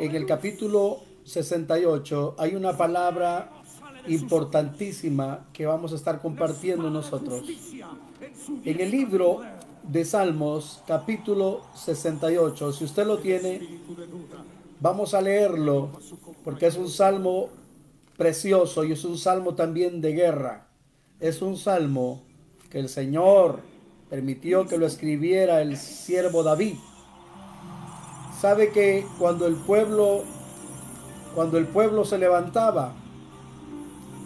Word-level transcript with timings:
en 0.00 0.16
el 0.16 0.24
capítulo 0.24 1.00
68 1.24 2.36
hay 2.38 2.54
una 2.54 2.74
palabra 2.74 3.52
importantísima 4.08 5.46
que 5.52 5.66
vamos 5.66 5.92
a 5.92 5.96
estar 5.96 6.22
compartiendo 6.22 6.88
nosotros. 6.88 7.44
En 8.64 8.80
el 8.80 8.90
libro 8.90 9.42
de 9.82 10.04
Salmos, 10.06 10.82
capítulo 10.86 11.60
68, 11.74 12.72
si 12.72 12.84
usted 12.84 13.06
lo 13.06 13.18
tiene, 13.18 13.60
vamos 14.80 15.12
a 15.12 15.20
leerlo 15.20 15.90
porque 16.44 16.66
es 16.66 16.76
un 16.76 16.88
salmo 16.88 17.50
precioso 18.16 18.84
y 18.84 18.92
es 18.92 19.04
un 19.04 19.18
salmo 19.18 19.54
también 19.54 20.00
de 20.00 20.14
guerra. 20.14 20.66
Es 21.20 21.42
un 21.42 21.58
salmo 21.58 22.22
que 22.70 22.78
el 22.78 22.88
Señor 22.88 23.60
permitió 24.08 24.66
que 24.66 24.78
lo 24.78 24.86
escribiera 24.86 25.60
el 25.60 25.76
siervo 25.76 26.42
David. 26.42 26.76
Sabe 28.40 28.70
que 28.70 29.06
cuando 29.18 29.46
el 29.46 29.54
pueblo 29.54 30.24
cuando 31.34 31.58
el 31.58 31.66
pueblo 31.66 32.04
se 32.04 32.18
levantaba, 32.18 32.92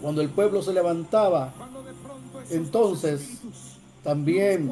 cuando 0.01 0.21
el 0.21 0.29
pueblo 0.29 0.61
se 0.61 0.73
levantaba, 0.73 1.53
entonces 2.49 3.39
también 4.03 4.71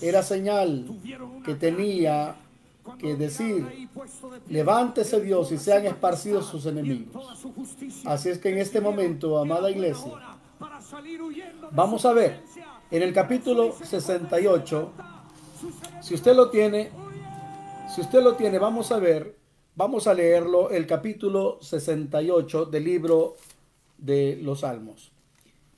era 0.00 0.22
señal 0.22 0.86
que 1.44 1.54
tenía 1.54 2.36
que 2.98 3.16
decir, 3.16 3.88
levántese 4.48 5.20
Dios 5.20 5.52
y 5.52 5.58
sean 5.58 5.86
esparcidos 5.86 6.46
sus 6.46 6.66
enemigos. 6.66 7.46
Así 8.04 8.30
es 8.30 8.38
que 8.38 8.50
en 8.50 8.58
este 8.58 8.80
momento, 8.80 9.38
amada 9.38 9.70
iglesia, 9.70 10.12
vamos 11.72 12.06
a 12.06 12.12
ver 12.12 12.40
en 12.90 13.02
el 13.02 13.12
capítulo 13.12 13.74
68, 13.82 14.90
si 16.00 16.14
usted 16.14 16.34
lo 16.34 16.50
tiene, 16.50 16.90
si 17.94 18.00
usted 18.00 18.22
lo 18.22 18.36
tiene, 18.36 18.58
vamos 18.58 18.92
a 18.92 18.98
ver, 18.98 19.36
vamos 19.74 20.06
a 20.06 20.14
leerlo, 20.14 20.70
el 20.70 20.86
capítulo 20.86 21.58
68 21.62 22.66
del 22.66 22.84
libro 22.84 23.36
de 23.96 24.38
los 24.42 24.60
Salmos. 24.60 25.12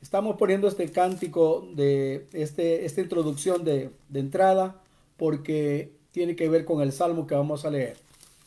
Estamos 0.03 0.37
poniendo 0.37 0.67
este 0.67 0.91
cántico 0.91 1.69
de 1.75 2.27
este, 2.33 2.85
esta 2.85 3.01
introducción 3.01 3.65
de, 3.65 3.91
de 4.09 4.21
entrada 4.21 4.83
porque 5.17 5.93
tiene 6.11 6.37
que 6.37 6.49
ver 6.49 6.65
con 6.65 6.81
el 6.81 6.93
salmo 6.93 7.27
que 7.27 7.35
vamos 7.35 7.65
a 7.65 7.71
leer. 7.71 7.97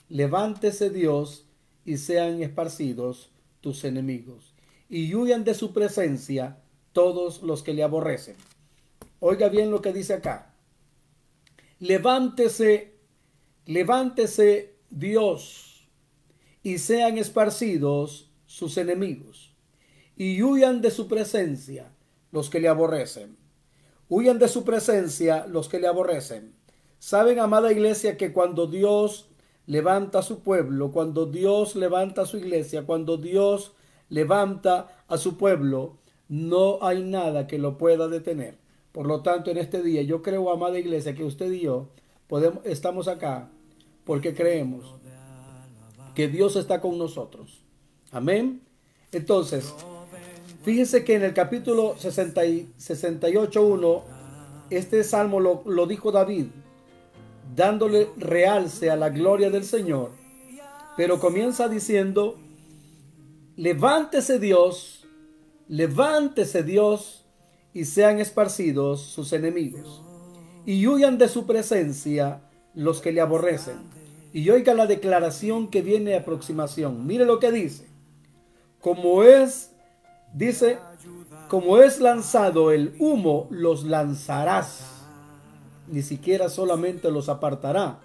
Levántese 0.09 0.89
Dios 0.89 1.45
y 1.86 1.98
sean 1.98 2.42
esparcidos 2.42 3.30
tus 3.61 3.83
enemigos 3.83 4.53
y 4.89 5.14
huyan 5.16 5.44
de 5.44 5.53
su 5.53 5.73
presencia 5.73 6.58
todos 6.92 7.42
los 7.42 7.64
que 7.64 7.73
le 7.73 7.83
aborrecen. 7.83 8.36
Oiga 9.20 9.50
bien 9.50 9.72
lo 9.72 9.81
que 9.81 9.94
dice 9.94 10.14
acá. 10.14 10.53
Levántese, 11.80 12.92
levántese 13.66 14.75
Dios 14.89 15.88
y 16.61 16.78
sean 16.78 17.17
esparcidos 17.17 18.31
sus 18.45 18.78
enemigos 18.78 19.55
y 20.16 20.42
huyan 20.44 20.81
de 20.81 20.92
su 20.92 21.08
presencia 21.08 21.92
los 22.31 22.50
que 22.50 22.59
le 22.59 22.67
aborrecen. 22.67 23.38
Huyan 24.09 24.38
de 24.39 24.47
su 24.47 24.64
presencia 24.64 25.47
los 25.47 25.70
que 25.70 25.80
le 25.80 25.88
aborrecen. 25.88 26.53
Saben, 27.00 27.39
amada 27.39 27.72
iglesia, 27.72 28.17
que 28.17 28.31
cuando 28.31 28.67
Dios 28.67 29.30
levanta 29.66 30.20
a 30.20 30.23
su 30.23 30.42
pueblo, 30.42 30.92
cuando 30.92 31.25
Dios 31.25 31.75
levanta 31.75 32.23
a 32.23 32.25
su 32.25 32.38
iglesia, 32.38 32.86
cuando 32.86 33.17
Dios 33.17 33.73
levanta 34.09 35.03
a 35.08 35.17
su 35.17 35.38
pueblo, 35.38 35.98
no 36.27 36.80
hay 36.81 37.03
nada 37.03 37.48
que 37.48 37.58
lo 37.58 37.77
pueda 37.77 38.08
detener. 38.08 38.58
Por 38.92 39.08
lo 39.08 39.22
tanto, 39.22 39.50
en 39.50 39.58
este 39.58 39.81
día 39.81 40.03
yo 40.03 40.22
creo, 40.22 40.52
amada 40.52 40.77
iglesia, 40.77 41.16
que 41.16 41.23
usted 41.23 41.52
y 41.52 41.61
yo 41.61 41.89
podemos, 42.27 42.66
estamos 42.66 43.07
acá 43.07 43.49
porque 44.05 44.33
creemos 44.33 44.95
que 46.16 46.27
Dios 46.27 46.55
está 46.55 46.81
con 46.81 46.97
nosotros. 46.97 47.63
Amén. 48.11 48.61
Entonces, 49.11 49.73
fíjense 50.63 51.03
que 51.03 51.15
en 51.15 51.23
el 51.23 51.33
capítulo 51.33 51.95
68.1, 51.95 54.02
este 54.70 55.03
salmo 55.03 55.39
lo, 55.39 55.64
lo 55.65 55.87
dijo 55.87 56.11
David, 56.11 56.48
dándole 57.55 58.09
realce 58.17 58.89
a 58.89 58.95
la 58.95 59.09
gloria 59.09 59.49
del 59.49 59.64
Señor. 59.64 60.11
Pero 60.95 61.19
comienza 61.19 61.67
diciendo, 61.67 62.37
levántese 63.55 64.39
Dios, 64.39 65.08
levántese 65.67 66.64
Dios 66.64 67.25
y 67.73 67.86
sean 67.86 68.19
esparcidos 68.19 69.02
sus 69.02 69.33
enemigos. 69.33 70.02
Y 70.65 70.87
huyan 70.87 71.17
de 71.17 71.27
su 71.27 71.45
presencia 71.45 72.41
los 72.73 73.01
que 73.01 73.11
le 73.11 73.21
aborrecen. 73.21 73.75
Y 74.33 74.49
oiga 74.49 74.73
la 74.73 74.87
declaración 74.87 75.67
que 75.67 75.81
viene 75.81 76.15
a 76.15 76.19
aproximación. 76.19 77.05
Mire 77.05 77.25
lo 77.25 77.39
que 77.39 77.51
dice. 77.51 77.87
Como 78.79 79.23
es, 79.23 79.71
dice, 80.33 80.79
como 81.49 81.77
es 81.77 81.99
lanzado 81.99 82.71
el 82.71 82.95
humo, 82.99 83.47
los 83.51 83.83
lanzarás 83.83 84.93
ni 85.87 86.01
siquiera 86.01 86.49
solamente 86.49 87.11
los 87.11 87.30
apartará, 87.30 87.99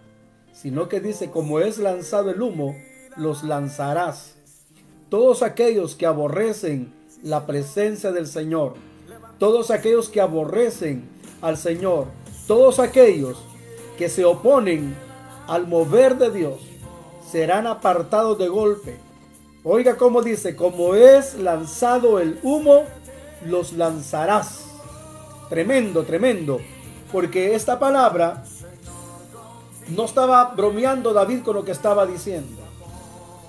sino 0.52 0.88
que 0.88 1.00
dice, 1.00 1.30
como 1.30 1.60
es 1.60 1.78
lanzado 1.78 2.30
el 2.30 2.42
humo, 2.42 2.76
los 3.16 3.42
lanzarás. 3.42 4.34
Todos 5.08 5.42
aquellos 5.42 5.94
que 5.94 6.06
aborrecen 6.06 6.92
la 7.22 7.46
presencia 7.46 8.12
del 8.12 8.26
Señor, 8.26 8.74
todos 9.38 9.70
aquellos 9.70 10.08
que 10.08 10.20
aborrecen 10.20 11.08
al 11.40 11.56
Señor, 11.56 12.06
todos 12.48 12.80
aquellos 12.80 13.38
que 13.96 14.08
se 14.08 14.24
oponen 14.24 14.96
al 15.46 15.68
mover 15.68 16.18
de 16.18 16.32
Dios, 16.32 16.58
serán 17.30 17.68
apartados 17.68 18.36
de 18.38 18.48
golpe. 18.48 18.96
Oiga 19.62 19.96
cómo 19.96 20.22
dice, 20.22 20.56
como 20.56 20.94
es 20.94 21.34
lanzado 21.34 22.18
el 22.18 22.40
humo, 22.42 22.82
los 23.46 23.74
lanzarás. 23.74 24.64
Tremendo, 25.48 26.02
tremendo 26.02 26.58
porque 27.12 27.54
esta 27.54 27.78
palabra 27.78 28.44
no 29.88 30.04
estaba 30.04 30.52
bromeando 30.54 31.12
David 31.12 31.42
con 31.42 31.56
lo 31.56 31.64
que 31.64 31.72
estaba 31.72 32.06
diciendo. 32.06 32.62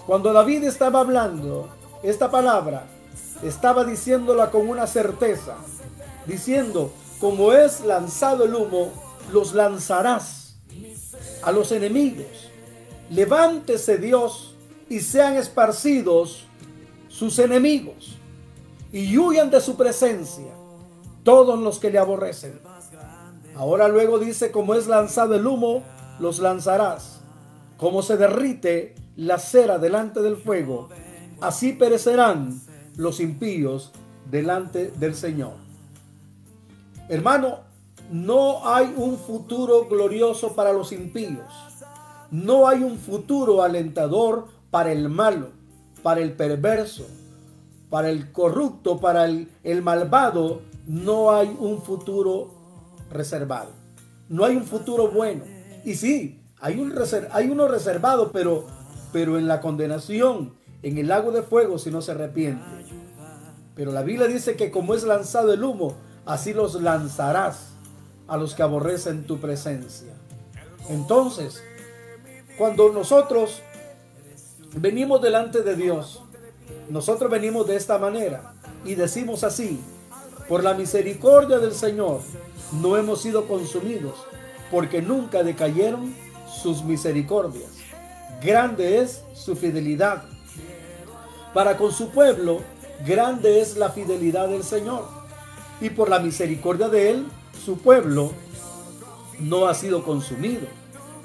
Cuando 0.06 0.34
David 0.34 0.64
estaba 0.64 1.02
hablando, 1.02 1.70
esta 2.02 2.32
palabra 2.32 2.86
estaba 3.44 3.84
diciéndola 3.84 4.50
con 4.50 4.70
una 4.70 4.88
certeza, 4.88 5.56
diciendo, 6.26 6.92
como 7.20 7.52
es 7.54 7.82
lanzado 7.82 8.46
el 8.46 8.56
humo, 8.56 8.92
los 9.32 9.54
lanzarás 9.54 10.56
a 11.44 11.52
los 11.52 11.72
enemigos. 11.72 12.50
Levántese 13.10 13.98
Dios 13.98 14.56
y 14.90 15.00
sean 15.02 15.36
esparcidos 15.36 16.46
sus 17.08 17.40
enemigos 17.40 18.18
y 18.92 19.18
huyan 19.18 19.50
de 19.50 19.60
su 19.60 19.76
presencia 19.76 20.54
todos 21.24 21.60
los 21.60 21.80
que 21.80 21.92
le 21.92 22.00
aborrecen. 22.00 22.60
Ahora 23.56 23.88
luego 23.90 24.20
dice, 24.20 24.52
como 24.52 24.74
es 24.74 24.88
lanzado 24.88 25.36
el 25.36 25.46
humo, 25.46 25.84
los 26.20 26.40
lanzarás. 26.40 27.20
Como 27.78 28.02
se 28.02 28.18
derrite 28.18 28.96
la 29.16 29.38
cera 29.38 29.78
delante 29.78 30.22
del 30.22 30.38
fuego, 30.38 30.90
así 31.42 31.74
perecerán 31.74 32.62
los 32.96 33.20
impíos 33.20 33.92
delante 34.30 34.92
del 34.92 35.16
Señor. 35.16 35.69
Hermano, 37.10 37.62
no 38.12 38.68
hay 38.72 38.94
un 38.96 39.18
futuro 39.18 39.88
glorioso 39.90 40.54
para 40.54 40.72
los 40.72 40.92
impíos. 40.92 41.48
No 42.30 42.68
hay 42.68 42.84
un 42.84 43.00
futuro 43.00 43.64
alentador 43.64 44.46
para 44.70 44.92
el 44.92 45.10
malo, 45.10 45.50
para 46.04 46.22
el 46.22 46.34
perverso, 46.34 47.08
para 47.90 48.12
el 48.12 48.32
corrupto, 48.32 49.00
para 49.00 49.26
el, 49.26 49.82
malvado. 49.82 50.62
No 50.86 51.32
hay 51.32 51.56
un 51.60 51.82
futuro 51.82 52.52
reservado. 53.10 53.72
No 54.30 54.46
hay 54.46 54.56
un 54.56 54.66
futuro 54.66 55.10
bueno. 55.10 55.44
Y 55.84 55.96
sí, 55.96 56.44
hay 56.62 56.80
uno 56.80 57.68
reservado, 57.68 58.32
pero, 58.32 58.68
pero 59.12 59.40
en 59.40 59.48
la 59.48 59.62
condenación, 59.62 60.54
en 60.84 61.00
el 61.00 61.08
lago 61.08 61.32
de 61.32 61.42
fuego, 61.42 61.80
si 61.80 61.90
no 61.90 62.04
se 62.04 62.12
arrepiente. 62.12 62.64
Pero 63.74 63.92
la 63.92 64.04
Biblia 64.04 64.28
dice 64.28 64.56
que 64.56 64.70
como 64.70 64.94
es 64.94 65.04
lanzado 65.04 65.54
el 65.54 65.64
humo, 65.64 65.96
así 66.30 66.54
los 66.54 66.76
lanzarás 66.76 67.70
a 68.28 68.38
los 68.38 68.54
que 68.54 68.62
aborrecen 68.62 69.26
tu 69.26 69.40
presencia. 69.40 70.14
Entonces, 70.88 71.64
cuando 72.56 72.92
nosotros 72.92 73.64
venimos 74.76 75.24
delante 75.24 75.64
de 75.64 75.76
Dios, 75.76 76.22
nosotros 76.88 77.32
venimos 77.32 77.68
de 77.68 77.76
esta 77.76 77.98
manera 77.98 78.54
y 78.86 78.94
decimos 78.94 79.44
así, 79.44 79.80
por 80.48 80.64
la 80.64 80.76
misericordia 80.76 81.58
del 81.58 81.74
Señor, 81.74 82.22
no 82.80 82.96
hemos 82.96 83.24
sido 83.24 83.48
consumidos, 83.48 84.14
porque 84.70 85.02
nunca 85.02 85.42
decayeron 85.42 86.14
sus 86.62 86.84
misericordias. 86.84 87.72
Grande 88.40 89.02
es 89.02 89.24
su 89.34 89.56
fidelidad. 89.56 90.26
Para 91.56 91.76
con 91.76 91.92
su 91.92 92.10
pueblo, 92.10 92.60
grande 93.04 93.62
es 93.62 93.78
la 93.78 93.90
fidelidad 93.90 94.48
del 94.48 94.64
Señor. 94.64 95.19
Y 95.82 95.90
por 95.90 96.10
la 96.10 96.20
misericordia 96.20 96.90
de 96.90 97.12
Él, 97.12 97.28
su 97.66 97.78
pueblo 97.78 98.32
no 99.40 99.68
ha 99.68 99.74
sido 99.74 100.04
consumido. 100.04 100.68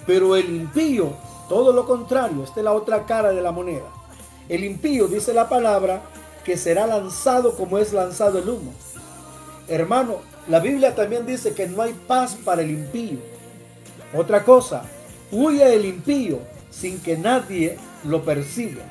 Pero 0.06 0.36
el 0.36 0.54
impío 0.54 1.12
Todo 1.48 1.74
lo 1.74 1.86
contrario, 1.86 2.42
esta 2.42 2.60
es 2.60 2.64
la 2.64 2.72
otra 2.72 3.04
cara 3.04 3.30
de 3.32 3.42
la 3.42 3.52
moneda. 3.52 3.84
El 4.48 4.64
impío, 4.64 5.08
dice 5.08 5.34
la 5.34 5.48
palabra, 5.48 6.02
que 6.42 6.56
será 6.56 6.86
lanzado 6.86 7.54
como 7.54 7.78
es 7.78 7.92
lanzado 7.92 8.38
el 8.38 8.48
humo. 8.48 8.72
Hermano, 9.68 10.16
la 10.48 10.58
Biblia 10.60 10.94
también 10.94 11.26
dice 11.26 11.54
que 11.54 11.66
no 11.66 11.82
hay 11.82 11.92
paz 11.92 12.36
para 12.44 12.62
el 12.62 12.70
impío. 12.70 13.18
Otra 14.14 14.42
cosa, 14.42 14.84
huye 15.30 15.74
el 15.74 15.84
impío 15.84 16.38
sin 16.70 16.98
que 17.00 17.16
nadie 17.16 17.78
lo 18.04 18.24
persiga. 18.24 18.84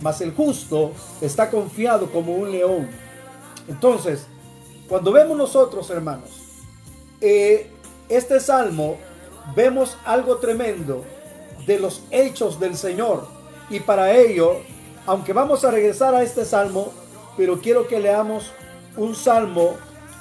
Mas 0.00 0.20
el 0.20 0.32
justo 0.32 0.92
está 1.20 1.50
confiado 1.50 2.10
como 2.10 2.34
un 2.36 2.52
león. 2.52 2.88
Entonces, 3.68 4.26
cuando 4.88 5.12
vemos 5.12 5.36
nosotros, 5.36 5.90
hermanos, 5.90 6.30
eh, 7.20 7.70
este 8.08 8.40
salmo, 8.40 8.96
vemos 9.54 9.96
algo 10.04 10.36
tremendo 10.36 11.04
de 11.66 11.78
los 11.78 12.02
hechos 12.10 12.60
del 12.60 12.76
Señor. 12.76 13.26
Y 13.68 13.80
para 13.80 14.12
ello, 14.12 14.60
aunque 15.06 15.32
vamos 15.32 15.64
a 15.64 15.70
regresar 15.70 16.14
a 16.14 16.22
este 16.22 16.44
salmo, 16.44 16.92
pero 17.36 17.60
quiero 17.60 17.88
que 17.88 17.98
leamos 17.98 18.52
un 18.96 19.14
salmo 19.14 19.74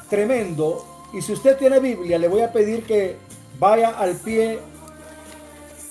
tremendo. 0.10 0.86
Y 1.14 1.22
si 1.22 1.34
usted 1.34 1.58
tiene 1.58 1.80
Biblia, 1.80 2.18
le 2.18 2.28
voy 2.28 2.42
a 2.42 2.52
pedir 2.52 2.86
que 2.86 3.18
vaya 3.60 3.90
al 3.90 4.16
pie 4.16 4.60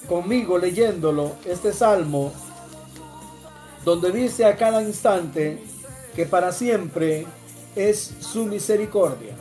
conmigo 0.08 0.58
leyéndolo, 0.58 1.32
este 1.46 1.72
salmo, 1.72 2.32
donde 3.84 4.12
dice 4.12 4.44
a 4.44 4.56
cada 4.56 4.82
instante 4.82 5.62
que 6.14 6.26
para 6.26 6.52
siempre 6.52 7.26
es 7.76 8.12
su 8.20 8.44
misericordia. 8.44 9.34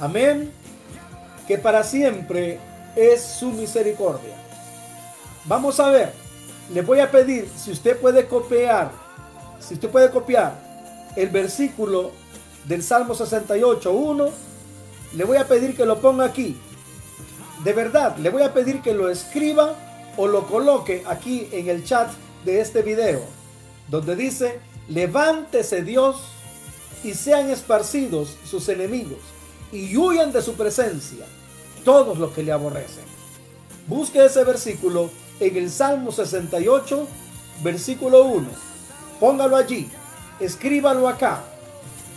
Amén. 0.00 0.52
Que 1.46 1.58
para 1.58 1.82
siempre 1.82 2.58
es 2.94 3.22
su 3.22 3.50
misericordia. 3.50 4.36
Vamos 5.44 5.78
a 5.80 5.90
ver. 5.90 6.12
Le 6.72 6.82
voy 6.82 6.98
a 6.98 7.10
pedir 7.10 7.48
si 7.56 7.70
usted 7.70 7.96
puede 7.98 8.26
copiar, 8.26 8.90
si 9.60 9.74
usted 9.74 9.88
puede 9.88 10.10
copiar 10.10 10.54
el 11.14 11.28
versículo 11.28 12.10
del 12.64 12.82
Salmo 12.82 13.14
68, 13.14 13.92
1, 13.92 14.28
le 15.14 15.24
voy 15.24 15.36
a 15.36 15.46
pedir 15.46 15.76
que 15.76 15.86
lo 15.86 16.00
ponga 16.00 16.24
aquí. 16.24 16.56
De 17.62 17.72
verdad, 17.72 18.16
le 18.16 18.30
voy 18.30 18.42
a 18.42 18.52
pedir 18.52 18.82
que 18.82 18.92
lo 18.92 19.08
escriba 19.08 19.74
o 20.16 20.26
lo 20.26 20.46
coloque 20.46 21.04
aquí 21.06 21.48
en 21.52 21.68
el 21.68 21.84
chat 21.84 22.10
de 22.44 22.60
este 22.60 22.82
video, 22.82 23.20
donde 23.88 24.16
dice, 24.16 24.58
levántese 24.88 25.82
Dios 25.82 26.35
y 27.04 27.14
sean 27.14 27.50
esparcidos 27.50 28.36
sus 28.44 28.68
enemigos 28.68 29.18
y 29.72 29.96
huyan 29.96 30.32
de 30.32 30.42
su 30.42 30.54
presencia 30.54 31.26
todos 31.84 32.18
los 32.18 32.32
que 32.32 32.42
le 32.42 32.52
aborrecen. 32.52 33.04
Busque 33.86 34.24
ese 34.24 34.42
versículo 34.44 35.10
en 35.38 35.56
el 35.56 35.70
Salmo 35.70 36.10
68, 36.10 37.06
versículo 37.62 38.24
1. 38.24 38.48
Póngalo 39.20 39.56
allí, 39.56 39.88
escríbalo 40.40 41.08
acá. 41.08 41.44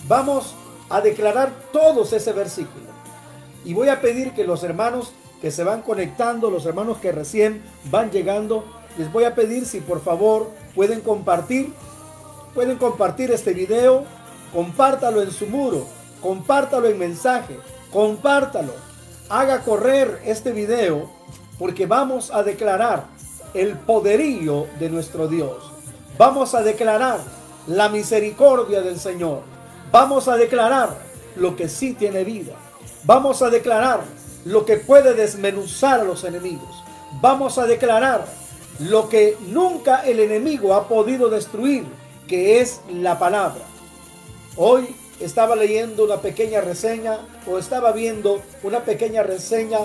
Vamos 0.08 0.56
a 0.90 1.02
declarar 1.02 1.54
todos 1.72 2.14
ese 2.14 2.34
versículo. 2.34 2.86
Y 3.64 3.74
voy 3.74 3.90
a 3.90 4.02
pedir 4.02 4.34
que 4.34 4.46
los 4.46 4.64
hermanos 4.64 5.12
que 5.42 5.52
se 5.52 5.64
van 5.64 5.82
conectando, 5.82 6.50
los 6.50 6.66
hermanos 6.66 6.98
que 6.98 7.12
recién 7.12 7.62
van 7.92 8.12
llegando, 8.12 8.66
les 8.98 9.12
voy 9.12 9.24
a 9.24 9.36
pedir 9.36 9.66
si 9.66 9.80
por 9.80 10.02
favor 10.02 10.50
pueden 10.76 11.02
compartir, 11.02 11.74
pueden 12.54 12.78
compartir 12.78 13.32
este 13.32 13.54
video, 13.54 14.06
compártalo 14.54 15.22
en 15.22 15.32
su 15.32 15.48
muro, 15.48 15.86
compártalo 16.22 16.88
en 16.88 16.98
mensaje, 16.98 17.58
compártalo, 17.92 18.74
haga 19.30 19.62
correr 19.62 20.22
este 20.26 20.52
video 20.52 21.10
porque 21.58 21.86
vamos 21.86 22.32
a 22.32 22.44
declarar 22.44 23.06
el 23.54 23.78
poderío 23.78 24.68
de 24.80 24.90
nuestro 24.90 25.28
Dios. 25.28 25.58
Vamos 26.18 26.54
a 26.56 26.62
declarar 26.62 27.20
la 27.68 27.90
misericordia 27.90 28.82
del 28.82 29.00
Señor. 29.00 29.42
Vamos 29.92 30.28
a 30.28 30.38
declarar 30.38 30.98
lo 31.36 31.56
que 31.56 31.70
sí 31.70 31.94
tiene 31.94 32.24
vida. 32.24 32.54
Vamos 33.04 33.42
a 33.42 33.50
declarar 33.50 34.02
lo 34.46 34.66
que 34.66 34.78
puede 34.78 35.14
desmenuzar 35.14 36.02
a 36.02 36.04
los 36.04 36.24
enemigos. 36.24 36.84
Vamos 37.22 37.58
a 37.58 37.66
declarar 37.66 38.26
lo 38.80 39.10
que 39.10 39.38
nunca 39.48 40.06
el 40.06 40.20
enemigo 40.20 40.74
ha 40.74 40.88
podido 40.88 41.30
destruir, 41.30 41.86
que 42.28 42.62
es 42.62 42.82
la 42.92 43.20
palabra. 43.20 43.62
Hoy 44.62 44.94
estaba 45.22 45.56
leyendo 45.56 46.04
una 46.04 46.18
pequeña 46.18 46.60
reseña 46.60 47.20
o 47.48 47.58
estaba 47.58 47.94
viendo 47.94 48.42
una 48.62 48.82
pequeña 48.82 49.24
reseña 49.24 49.80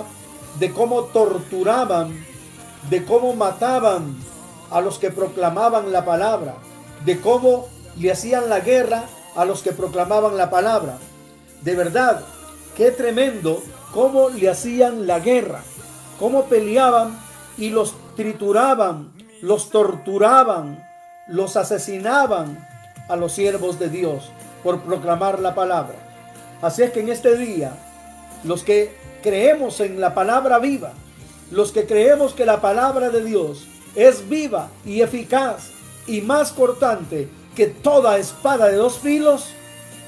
de 0.59 0.73
cómo 0.73 1.05
torturaban, 1.05 2.27
de 2.91 3.05
cómo 3.05 3.35
mataban 3.35 4.17
a 4.73 4.81
los 4.81 4.99
que 4.99 5.13
proclamaban 5.13 5.93
la 5.93 6.05
palabra, 6.05 6.57
de 7.05 7.21
cómo 7.21 7.69
le 7.97 8.11
hacían 8.11 8.49
la 8.49 8.59
guerra 8.59 9.05
a 9.37 9.45
los 9.45 9.63
que 9.63 9.71
proclamaban 9.71 10.37
la 10.37 10.51
palabra. 10.51 10.99
De 11.61 11.77
verdad, 11.77 12.25
qué 12.77 12.91
tremendo 12.91 13.63
cómo 13.93 14.29
le 14.29 14.51
hacían 14.51 15.07
la 15.07 15.21
guerra, 15.21 15.63
cómo 16.19 16.47
peleaban 16.47 17.17
y 17.57 17.71
los 17.71 17.95
trituraban, 18.17 19.13
los 19.41 19.71
torturaban, 19.71 20.85
los 21.29 21.57
asesinaban 21.57 22.67
a 23.09 23.15
los 23.15 23.31
siervos 23.31 23.79
de 23.79 23.89
Dios 23.89 24.33
por 24.65 24.81
proclamar 24.81 25.39
la 25.39 25.55
palabra. 25.55 25.95
Así 26.61 26.83
es 26.83 26.91
que 26.91 27.01
en 27.01 27.11
este 27.11 27.37
día, 27.37 27.73
los 28.43 28.65
que 28.65 28.93
creemos 29.23 29.79
en 29.81 30.01
la 30.01 30.15
palabra 30.15 30.59
viva, 30.59 30.93
los 31.53 31.71
que 31.71 31.87
creemos 31.87 32.35
que 32.35 32.47
la 32.47 32.61
palabra 32.61 33.11
de 33.11 33.23
Dios 33.23 33.69
es 33.95 34.29
viva 34.29 34.71
y 34.85 35.03
eficaz 35.03 35.71
y 36.07 36.23
más 36.23 36.51
cortante 36.51 37.29
que 37.55 37.67
toda 37.67 38.19
espada 38.19 38.69
de 38.69 38.77
dos 38.77 38.99
filos 38.99 39.51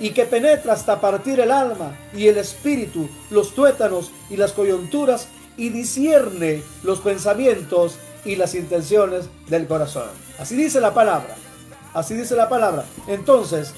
y 0.01 0.11
que 0.11 0.25
penetra 0.25 0.73
hasta 0.73 1.01
partir 1.01 1.39
el 1.41 1.53
alma 1.53 1.97
y 2.15 2.27
el 2.29 2.39
espíritu, 2.39 3.09
los 3.31 3.55
tuétanos 3.55 4.11
y 4.29 4.37
las 4.37 4.53
coyunturas 4.53 5.29
y 5.57 5.71
discierne 5.71 6.63
los 6.83 7.01
pensamientos 7.01 7.99
y 8.25 8.37
las 8.37 8.55
intenciones 8.55 9.29
del 9.49 9.67
corazón. 9.67 10.09
Así 10.39 10.57
dice 10.57 10.81
la 10.81 10.93
palabra. 10.93 11.37
Así 11.95 12.15
dice 12.15 12.35
la 12.37 12.49
palabra. 12.49 12.85
Entonces, 13.07 13.73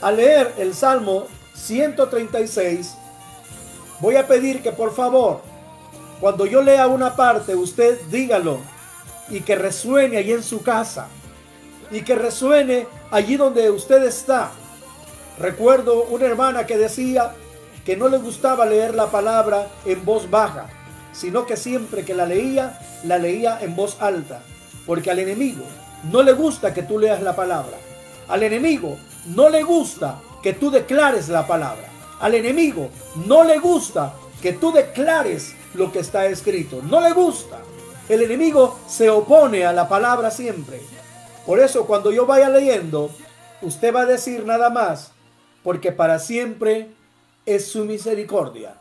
al 0.00 0.16
leer 0.16 0.54
el 0.58 0.74
Salmo 0.74 1.26
136, 1.54 2.96
Voy 3.98 4.16
a 4.16 4.26
pedir 4.26 4.62
que 4.62 4.72
por 4.72 4.94
favor, 4.94 5.40
cuando 6.20 6.44
yo 6.44 6.60
lea 6.60 6.86
una 6.86 7.16
parte, 7.16 7.54
usted 7.54 7.98
dígalo 8.10 8.58
y 9.30 9.40
que 9.40 9.56
resuene 9.56 10.18
allí 10.18 10.32
en 10.32 10.42
su 10.42 10.62
casa 10.62 11.08
y 11.90 12.02
que 12.02 12.14
resuene 12.14 12.86
allí 13.10 13.36
donde 13.36 13.70
usted 13.70 14.02
está. 14.04 14.50
Recuerdo 15.38 16.04
una 16.04 16.26
hermana 16.26 16.66
que 16.66 16.76
decía 16.76 17.32
que 17.86 17.96
no 17.96 18.08
le 18.08 18.18
gustaba 18.18 18.66
leer 18.66 18.94
la 18.94 19.06
palabra 19.10 19.66
en 19.86 20.04
voz 20.04 20.28
baja, 20.28 20.66
sino 21.12 21.46
que 21.46 21.56
siempre 21.56 22.04
que 22.04 22.14
la 22.14 22.26
leía, 22.26 22.78
la 23.02 23.16
leía 23.16 23.58
en 23.62 23.74
voz 23.74 23.96
alta, 24.00 24.42
porque 24.84 25.10
al 25.10 25.20
enemigo 25.20 25.64
no 26.10 26.22
le 26.22 26.34
gusta 26.34 26.74
que 26.74 26.82
tú 26.82 26.98
leas 26.98 27.22
la 27.22 27.34
palabra. 27.34 27.78
Al 28.28 28.42
enemigo 28.42 28.96
no 29.26 29.48
le 29.48 29.62
gusta 29.62 30.20
que 30.42 30.52
tú 30.52 30.70
declares 30.70 31.28
la 31.28 31.46
palabra. 31.46 31.88
Al 32.20 32.34
enemigo 32.34 32.90
no 33.26 33.44
le 33.44 33.58
gusta 33.58 34.14
que 34.42 34.52
tú 34.52 34.72
declares 34.72 35.54
lo 35.74 35.92
que 35.92 36.00
está 36.00 36.26
escrito. 36.26 36.82
No 36.82 37.00
le 37.00 37.12
gusta. 37.12 37.58
El 38.08 38.22
enemigo 38.22 38.78
se 38.88 39.10
opone 39.10 39.66
a 39.66 39.72
la 39.72 39.88
palabra 39.88 40.30
siempre. 40.30 40.80
Por 41.44 41.60
eso 41.60 41.86
cuando 41.86 42.12
yo 42.12 42.26
vaya 42.26 42.48
leyendo, 42.48 43.10
usted 43.62 43.94
va 43.94 44.02
a 44.02 44.06
decir 44.06 44.44
nada 44.44 44.70
más, 44.70 45.12
porque 45.62 45.92
para 45.92 46.18
siempre 46.18 46.88
es 47.44 47.68
su 47.68 47.84
misericordia. 47.84 48.74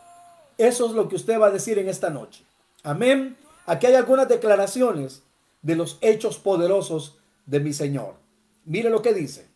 Eso 0.58 0.86
es 0.88 0.92
lo 0.94 1.10
que 1.10 1.16
usted 1.16 1.40
va 1.40 1.48
a 1.48 1.52
decir 1.52 1.78
en 1.80 1.90
esta 1.90 2.10
noche. 2.10 2.44
Amén. 2.84 3.38
Aquí 3.66 3.88
hay 3.88 3.96
algunas 3.96 4.28
declaraciones 4.28 5.24
de 5.62 5.76
los 5.76 5.98
hechos 6.02 6.38
poderosos 6.38 7.18
de 7.46 7.60
mi 7.60 7.74
Señor. 7.74 8.25
Mire 8.66 8.90
lo 8.90 9.02
que 9.02 9.14
dice. 9.14 9.48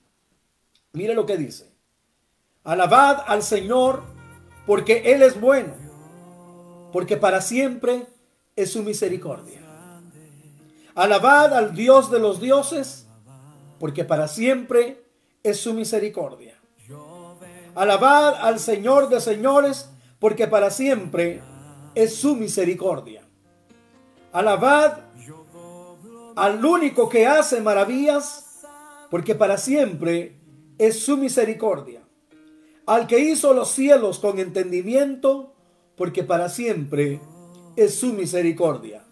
Mire 0.94 1.14
lo 1.14 1.26
que 1.26 1.38
dice. 1.38 1.70
Alabad 2.64 3.24
al 3.28 3.44
Señor 3.44 4.04
porque 4.66 5.14
Él 5.14 5.24
es 5.24 5.40
bueno, 5.40 5.74
porque 6.92 7.18
para 7.18 7.42
siempre 7.42 8.06
es 8.56 8.72
su 8.72 8.84
misericordia. 8.84 9.62
Alabad 10.94 11.54
al 11.54 11.74
Dios 11.74 12.12
de 12.12 12.20
los 12.20 12.42
dioses, 12.42 13.08
porque 13.80 14.04
para 14.04 14.28
siempre 14.28 15.04
es 15.44 15.60
su 15.60 15.74
misericordia. 15.74 16.60
Alabad 17.74 18.36
al 18.42 18.60
Señor 18.60 19.10
de 19.10 19.22
señores, 19.22 19.90
porque 20.20 20.48
para 20.48 20.70
siempre 20.70 21.42
es 21.96 22.16
su 22.16 22.36
misericordia. 22.36 23.24
Alabad 24.34 25.00
al 26.36 26.64
único 26.64 27.10
que 27.10 27.26
hace 27.26 27.62
maravillas, 27.62 28.49
porque 29.10 29.36
para 29.36 29.58
siempre 29.58 30.38
es 30.78 31.00
su 31.00 31.18
misericordia 31.18 32.04
al 32.90 33.06
que 33.06 33.20
hizo 33.20 33.54
los 33.54 33.70
cielos 33.70 34.18
con 34.18 34.40
entendimiento, 34.40 35.54
porque 35.96 36.24
para 36.24 36.50
siempre 36.50 37.22
es 37.76 37.94
su 37.94 38.14
misericordia. 38.14 39.06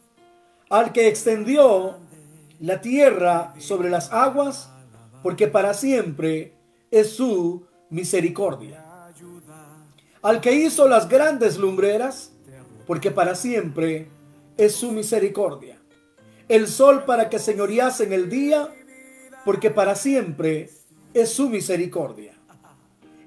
al 0.72 0.92
que 0.94 1.08
extendió 1.08 1.98
la 2.60 2.82
tierra 2.82 3.54
sobre 3.60 3.92
las 3.92 4.12
aguas, 4.12 4.72
porque 5.22 5.48
para 5.48 5.76
siempre 5.76 6.56
es 6.90 7.12
su 7.12 7.68
misericordia. 7.92 8.84
Al 10.24 10.42
que 10.42 10.54
hizo 10.54 10.88
las 10.88 11.08
grandes 11.08 11.60
lumbreras, 11.60 12.34
porque 12.88 13.12
para 13.12 13.36
siempre 13.36 14.10
es 14.58 14.74
su 14.74 14.92
misericordia. 14.92 15.78
El 16.50 16.68
sol 16.68 17.06
para 17.06 17.30
que 17.30 17.38
señorease 17.38 18.06
en 18.06 18.14
el 18.14 18.28
día, 18.28 18.74
porque 19.48 19.72
para 19.72 19.96
siempre 19.96 20.70
es 21.14 21.32
su 21.32 21.48
misericordia. 21.48 22.34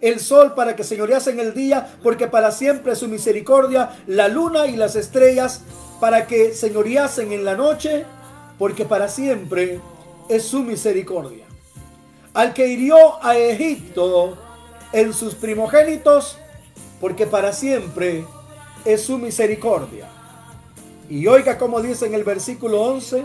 El 0.03 0.21
sol 0.21 0.53
para 0.55 0.77
que 0.77 0.85
señorease 0.85 1.31
en 1.31 1.41
el 1.41 1.55
día, 1.55 1.97
porque 2.03 2.29
para 2.29 2.51
siempre 2.51 2.93
es 2.93 2.99
su 2.99 3.09
misericordia. 3.09 4.03
La 4.07 4.29
luna 4.29 4.67
y 4.67 4.77
las 4.77 4.97
estrellas 4.97 5.63
para 5.99 6.27
que 6.27 6.53
señoreasen 6.53 7.33
en 7.33 7.47
la 7.47 7.57
noche, 7.57 8.05
porque 8.59 8.85
para 8.85 9.09
siempre 9.09 9.81
es 10.29 10.45
su 10.45 10.63
misericordia. 10.63 11.47
Al 12.35 12.53
que 12.53 12.69
hirió 12.69 13.25
a 13.25 13.39
Egipto 13.39 14.37
en 14.93 15.15
sus 15.15 15.35
primogénitos, 15.35 16.37
porque 17.01 17.27
para 17.27 17.55
siempre 17.55 18.27
es 18.85 19.01
su 19.05 19.17
misericordia. 19.17 20.07
Y 21.09 21.27
oiga 21.29 21.57
como 21.57 21.81
dice 21.81 22.05
en 22.05 22.13
el 22.13 22.25
versículo 22.25 22.83
11, 22.83 23.25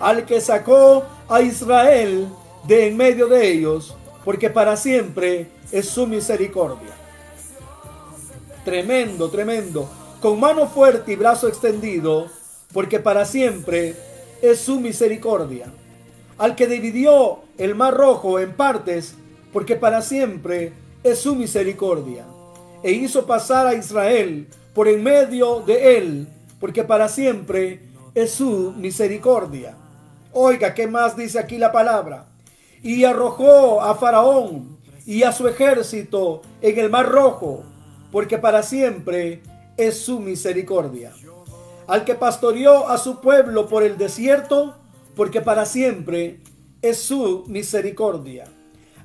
al 0.00 0.24
que 0.24 0.40
sacó 0.40 1.04
a 1.28 1.42
Israel 1.42 2.28
de 2.66 2.88
en 2.88 2.96
medio 2.96 3.28
de 3.28 3.50
ellos, 3.50 3.94
porque 4.24 4.50
para 4.50 4.76
siempre 4.76 5.48
es 5.70 5.88
su 5.88 6.06
misericordia. 6.06 6.94
Tremendo, 8.64 9.30
tremendo 9.30 9.88
con 10.20 10.38
mano 10.38 10.68
fuerte 10.68 11.12
y 11.12 11.16
brazo 11.16 11.48
extendido, 11.48 12.28
porque 12.72 13.00
para 13.00 13.24
siempre 13.24 13.96
es 14.42 14.60
su 14.60 14.78
misericordia. 14.78 15.72
Al 16.38 16.54
que 16.54 16.66
dividió 16.66 17.40
el 17.58 17.74
mar 17.74 17.94
rojo 17.94 18.38
en 18.38 18.52
partes, 18.52 19.14
porque 19.52 19.76
para 19.76 20.02
siempre 20.02 20.72
es 21.02 21.18
su 21.18 21.34
misericordia. 21.34 22.26
E 22.82 22.92
hizo 22.92 23.26
pasar 23.26 23.66
a 23.66 23.74
Israel 23.74 24.46
por 24.74 24.88
en 24.88 25.02
medio 25.02 25.60
de 25.60 25.98
él, 25.98 26.28
porque 26.60 26.84
para 26.84 27.08
siempre 27.08 27.80
es 28.14 28.32
su 28.32 28.72
misericordia. 28.76 29.74
Oiga, 30.32 30.74
¿qué 30.74 30.86
más 30.86 31.16
dice 31.16 31.40
aquí 31.40 31.58
la 31.58 31.72
palabra? 31.72 32.26
Y 32.82 33.04
arrojó 33.04 33.82
a 33.82 33.96
Faraón 33.96 34.78
y 35.04 35.24
a 35.24 35.32
su 35.32 35.48
ejército 35.48 36.42
en 36.60 36.78
el 36.78 36.88
mar 36.88 37.08
rojo, 37.08 37.64
porque 38.12 38.38
para 38.38 38.62
siempre 38.62 39.42
es 39.76 40.00
su 40.00 40.20
misericordia. 40.20 41.12
Al 41.88 42.04
que 42.04 42.14
pastoreó 42.14 42.88
a 42.88 42.98
su 42.98 43.20
pueblo 43.20 43.66
por 43.66 43.82
el 43.82 43.98
desierto, 43.98 44.76
porque 45.16 45.40
para 45.40 45.66
siempre 45.66 46.40
es 46.80 47.02
su 47.02 47.44
misericordia. 47.48 48.44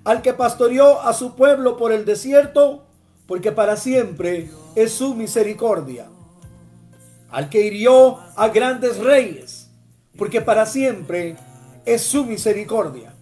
Al 0.03 0.21
que 0.21 0.33
pastoreó 0.33 1.01
a 1.01 1.13
su 1.13 1.35
pueblo 1.35 1.75
por 1.75 1.91
el 1.91 2.05
desierto, 2.05 2.83
porque 3.25 3.51
para 3.51 3.77
siempre 3.77 4.51
es 4.75 4.91
su 4.91 5.15
misericordia. 5.15 6.05
Al 7.31 7.49
que 7.49 7.61
hirió 7.61 8.19
a 8.35 8.49
grandes 8.49 8.97
reyes, 8.99 9.54
porque 10.17 10.41
para 10.41 10.65
siempre 10.65 11.35
es 11.85 12.01
su 12.01 12.25
misericordia. 12.25 13.13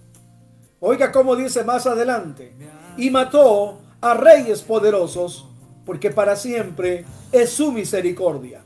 Oiga 0.80 1.12
cómo 1.12 1.36
dice 1.36 1.64
más 1.64 1.88
adelante, 1.88 2.54
y 2.98 3.10
mató 3.10 3.80
a 4.02 4.14
reyes 4.14 4.62
poderosos, 4.62 5.48
porque 5.86 6.12
para 6.12 6.36
siempre 6.36 7.06
es 7.32 7.52
su 7.52 7.72
misericordia. 7.72 8.62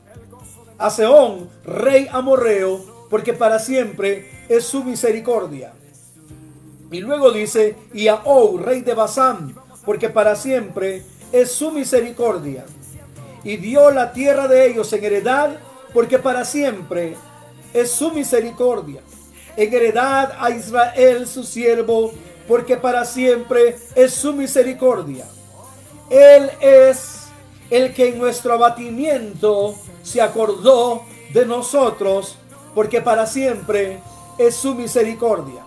A 0.78 0.90
Seón, 0.90 1.48
rey 1.64 2.08
amorreo, 2.10 3.06
porque 3.08 3.32
para 3.32 3.58
siempre 3.58 4.30
es 4.48 4.64
su 4.64 4.84
misericordia. 4.84 5.72
Y 6.90 7.00
luego 7.00 7.30
dice, 7.32 7.76
y 7.92 8.08
a 8.08 8.16
Og, 8.24 8.60
rey 8.60 8.80
de 8.82 8.94
Basán, 8.94 9.54
porque 9.84 10.08
para 10.08 10.36
siempre 10.36 11.02
es 11.32 11.52
su 11.52 11.70
misericordia. 11.70 12.64
Y 13.44 13.56
dio 13.56 13.90
la 13.90 14.12
tierra 14.12 14.48
de 14.48 14.66
ellos 14.66 14.92
en 14.92 15.04
heredad, 15.04 15.58
porque 15.94 16.18
para 16.18 16.44
siempre 16.44 17.16
es 17.72 17.90
su 17.90 18.10
misericordia. 18.10 19.00
En 19.56 19.72
heredad 19.72 20.32
a 20.38 20.50
Israel 20.50 21.26
su 21.26 21.42
siervo, 21.42 22.12
porque 22.46 22.76
para 22.76 23.04
siempre 23.04 23.76
es 23.94 24.14
su 24.14 24.32
misericordia. 24.32 25.26
Él 26.10 26.50
es 26.60 27.26
el 27.70 27.92
que 27.92 28.08
en 28.08 28.18
nuestro 28.18 28.54
abatimiento 28.54 29.74
se 30.02 30.22
acordó 30.22 31.02
de 31.32 31.44
nosotros, 31.44 32.38
porque 32.74 33.02
para 33.02 33.26
siempre 33.26 34.00
es 34.38 34.54
su 34.54 34.74
misericordia. 34.74 35.62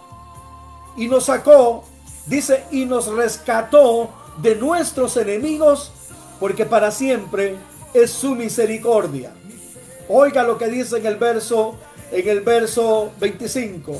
Y 0.98 1.08
nos 1.08 1.26
sacó, 1.26 1.84
dice, 2.26 2.64
y 2.72 2.86
nos 2.86 3.08
rescató 3.08 4.10
de 4.38 4.56
nuestros 4.56 5.18
enemigos, 5.18 5.92
porque 6.40 6.66
para 6.66 6.90
siempre 6.92 7.58
es 7.94 8.12
su 8.12 8.36
misericordia. 8.36 9.34
Oiga 10.10 10.44
lo 10.44 10.58
que 10.58 10.68
dice 10.68 10.98
en 10.98 11.06
el 11.06 11.18
verso 11.18 11.76
en 12.12 12.30
el 12.30 12.42
verso 12.42 13.12
25. 13.20 13.94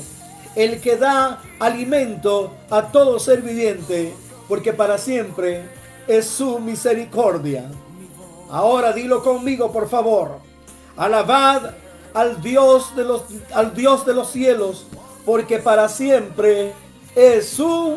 El 0.54 0.80
que 0.80 0.96
da 0.96 1.40
alimento 1.58 2.52
a 2.70 2.92
todo 2.92 3.18
ser 3.18 3.40
viviente, 3.40 4.12
porque 4.48 4.72
para 4.72 4.98
siempre 4.98 5.62
es 6.06 6.26
su 6.26 6.58
misericordia. 6.58 7.70
Ahora 8.50 8.92
dilo 8.92 9.22
conmigo, 9.22 9.72
por 9.72 9.88
favor. 9.88 10.38
Alabad 10.96 11.72
al 12.12 12.42
Dios 12.42 12.94
de 12.94 13.04
los, 13.04 13.22
al 13.54 13.74
Dios 13.74 14.04
de 14.04 14.12
los 14.12 14.30
cielos, 14.30 14.86
porque 15.24 15.58
para 15.58 15.88
siempre 15.88 16.74
es 17.14 17.48
su 17.48 17.96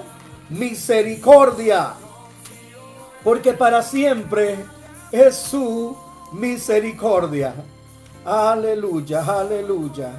misericordia. 0.49 1.93
Porque 3.23 3.53
para 3.53 3.81
siempre 3.81 4.55
es 5.11 5.35
su 5.35 5.97
misericordia. 6.31 7.53
Aleluya, 8.25 9.23
aleluya. 9.23 10.11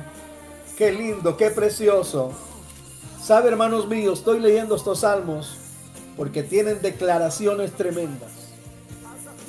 Qué 0.79 0.93
lindo, 0.93 1.37
qué 1.37 1.51
precioso. 1.51 2.31
Sabe, 3.21 3.49
hermanos 3.49 3.89
míos, 3.89 4.21
estoy 4.21 4.39
leyendo 4.39 4.77
estos 4.77 5.01
salmos 5.01 5.57
porque 6.17 6.45
tienen 6.45 6.81
declaraciones 6.81 7.73
tremendas. 7.73 8.31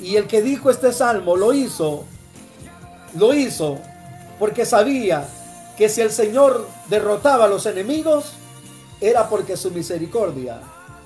Y 0.00 0.16
el 0.16 0.26
que 0.26 0.42
dijo 0.42 0.70
este 0.70 0.92
salmo 0.92 1.36
lo 1.36 1.52
hizo, 1.52 2.04
lo 3.16 3.32
hizo 3.32 3.78
porque 4.40 4.66
sabía 4.66 5.28
que 5.76 5.88
si 5.88 6.00
el 6.00 6.10
Señor 6.10 6.66
derrotaba 6.88 7.44
a 7.44 7.48
los 7.48 7.64
enemigos, 7.66 8.32
era 9.00 9.28
porque 9.28 9.56
su 9.56 9.70
misericordia 9.70 10.60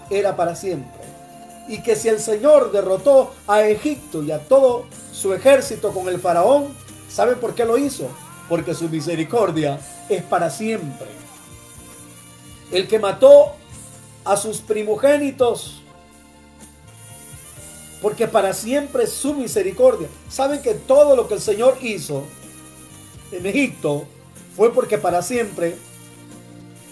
era 0.09 0.37
para 0.37 0.57
siempre. 0.57 1.03
Y 1.69 1.83
que 1.83 1.97
si 1.97 2.09
el 2.09 2.19
Señor 2.19 2.73
derrotó 2.73 3.35
a 3.47 3.63
Egipto 3.65 4.23
y 4.23 4.31
a 4.31 4.39
todo 4.39 4.87
su 5.13 5.35
ejército 5.35 5.93
con 5.93 6.09
el 6.09 6.19
faraón, 6.19 6.81
¿sabe 7.12 7.37
por 7.37 7.54
qué 7.54 7.64
lo 7.64 7.78
hizo? 7.78 8.09
Porque 8.49 8.75
su 8.75 8.88
misericordia 8.88 9.78
es 10.09 10.23
para 10.23 10.50
siempre. 10.50 11.09
El 12.71 12.88
que 12.88 12.99
mató 12.99 13.52
a 14.25 14.37
sus 14.37 14.59
primogénitos 14.59 15.83
porque 18.02 18.26
para 18.26 18.52
siempre 18.52 19.04
es 19.04 19.12
su 19.12 19.33
misericordia. 19.33 20.09
Saben 20.28 20.61
que 20.61 20.75
todo 20.75 21.14
lo 21.14 21.28
que 21.28 21.35
el 21.35 21.40
Señor 21.40 21.78
hizo 21.81 22.25
en 23.31 23.47
Egipto 23.47 24.04
fue 24.57 24.75
porque 24.75 24.99
para 24.99 25.23
siempre 25.23 25.76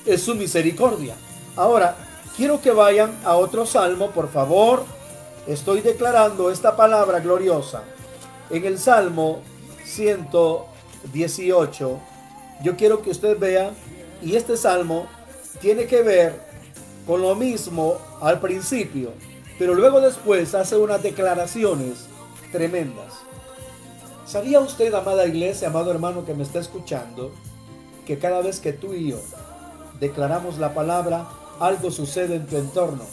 es 0.07 0.23
su 0.23 0.37
misericordia. 0.37 1.17
Ahora, 1.57 1.97
quiero 2.37 2.63
que 2.63 2.71
vayan 2.71 3.19
a 3.25 3.35
otro 3.35 3.67
salmo, 3.67 4.13
por 4.13 4.31
favor. 4.31 4.85
Estoy 5.49 5.81
declarando 5.81 6.51
esta 6.51 6.77
palabra 6.77 7.19
gloriosa. 7.19 7.83
En 8.49 8.65
el 8.65 8.79
Salmo 8.79 9.41
118, 9.91 12.01
yo 12.63 12.77
quiero 12.77 13.03
que 13.03 13.11
usted 13.11 13.37
vea, 13.39 13.73
y 14.23 14.37
este 14.37 14.57
salmo 14.57 15.09
tiene 15.61 15.87
que 15.87 16.03
ver 16.03 16.41
con 17.07 17.21
lo 17.23 17.35
mismo 17.35 17.97
al 18.21 18.39
principio 18.41 19.11
pero 19.61 19.75
luego 19.75 20.01
después 20.01 20.55
hace 20.55 20.79
unas 20.79 21.03
declaraciones 21.03 22.07
tremendas. 22.51 23.13
¿Sabía 24.25 24.59
usted, 24.59 24.95
amada 24.95 25.27
iglesia, 25.27 25.69
amado 25.69 25.91
hermano 25.91 26.25
que 26.25 26.33
me 26.33 26.45
está 26.45 26.61
escuchando, 26.61 27.31
que 28.07 28.19
cada 28.19 28.41
vez 28.41 28.59
que 28.59 28.73
tú 28.73 28.95
y 28.95 29.11
yo 29.11 29.19
declaramos 30.01 30.57
la 30.57 30.73
palabra, 30.73 31.29
algo 31.61 31.91
sucede 31.91 32.37
en 32.37 32.47
tu 32.47 32.57
entorno, 32.57 33.05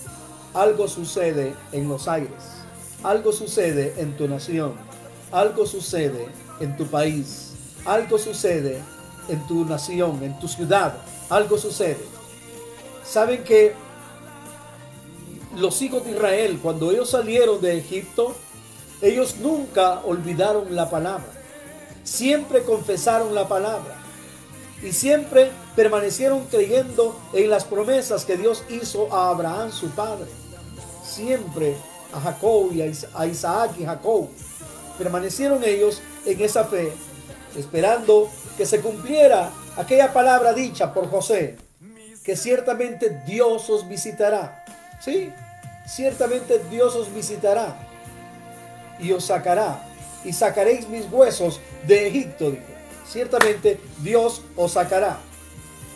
algo 0.54 0.88
sucede 0.88 1.54
en 1.74 1.90
los 1.90 2.08
aires, 2.08 2.62
algo 3.04 3.34
sucede 3.34 3.96
en 3.98 4.16
tu 4.16 4.30
nación, 4.30 4.72
algo 5.34 5.66
sucede 5.66 6.30
en 6.60 6.76
tu 6.78 6.88
país, 6.88 7.54
algo 7.86 8.18
sucede 8.18 8.82
en 9.30 9.46
tu 9.48 9.66
nación, 9.66 10.24
en 10.24 10.40
tu 10.40 10.48
ciudad, 10.48 10.94
algo 11.30 11.58
sucede. 11.58 12.06
¿Saben 13.04 13.44
que 13.44 13.74
los 15.56 15.82
hijos 15.82 16.06
de 16.06 16.12
Israel, 16.12 16.60
cuando 16.62 16.92
ellos 16.92 17.10
salieron 17.10 17.60
de 17.62 17.78
Egipto, 17.78 18.36
ellos 19.02 19.38
nunca 19.38 20.02
olvidaron 20.06 20.76
la 20.76 20.90
palabra. 20.90 21.28
Siempre 22.04 22.64
confesaron 22.64 23.36
la 23.36 23.48
palabra. 23.48 24.04
y 24.84 24.92
siempre 24.92 25.50
permanecieron 25.76 26.46
creyendo 26.52 27.20
en 27.34 27.50
las 27.50 27.64
promesas 27.64 28.26
que 28.26 28.38
Dios 28.38 28.64
hizo 28.70 29.12
a 29.12 29.32
Abraham, 29.32 29.72
su 29.72 29.90
padre. 29.90 30.28
Siempre 31.04 31.76
a 32.14 32.20
Jacob 32.20 32.72
y 32.72 32.84
a 32.84 33.26
Isaac 33.26 33.72
y 33.80 33.86
Jacob. 33.86 34.30
Permanecieron 34.98 35.64
ellos 35.64 36.02
en 36.26 36.42
esa 36.42 36.66
fe, 36.66 36.92
esperando 37.56 38.30
que 38.58 38.66
se 38.66 38.82
cumpliera 38.82 39.52
aquella 39.78 40.12
palabra 40.14 40.54
dicha 40.54 40.94
por 40.94 41.10
José, 41.10 41.58
que 42.24 42.36
ciertamente 42.36 43.22
Dios 43.26 43.70
os 43.70 43.88
visitará. 43.88 44.66
Sí, 45.00 45.32
ciertamente 45.88 46.62
Dios 46.70 46.96
os 46.96 47.14
visitará 47.14 47.78
y 49.00 49.12
os 49.12 49.26
sacará 49.26 49.84
y 50.24 50.34
sacaréis 50.34 50.90
mis 50.90 51.06
huesos 51.12 51.60
de 51.86 52.08
Egipto, 52.08 52.52
dijo. 52.52 52.64
Ciertamente 53.08 53.80
Dios 54.00 54.42
os 54.58 54.74
sacará 54.74 55.20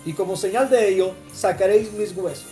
y 0.06 0.14
como 0.14 0.36
señal 0.36 0.70
de 0.70 0.90
ello 0.90 1.14
sacaréis 1.34 1.92
mis 1.94 2.16
huesos. 2.16 2.48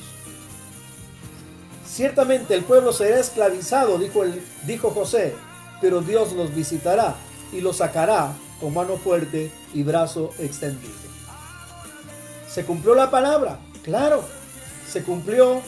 Ciertamente 1.85 2.53
el 2.53 2.63
pueblo 2.63 2.93
será 2.93 3.19
esclavizado, 3.19 3.97
dijo, 3.97 4.23
el, 4.23 4.41
dijo 4.65 4.91
José, 4.91 5.33
pero 5.81 6.01
Dios 6.01 6.33
los 6.33 6.53
visitará 6.53 7.15
y 7.51 7.61
los 7.61 7.77
sacará 7.77 8.33
con 8.59 8.73
mano 8.73 8.97
fuerte 8.97 9.51
y 9.73 9.83
brazo 9.83 10.31
extendido. 10.39 10.93
Se 12.47 12.65
cumplió 12.65 12.95
la 12.95 13.09
palabra, 13.11 13.59
claro, 13.83 14.23
se 14.87 15.03
cumplió 15.03 15.61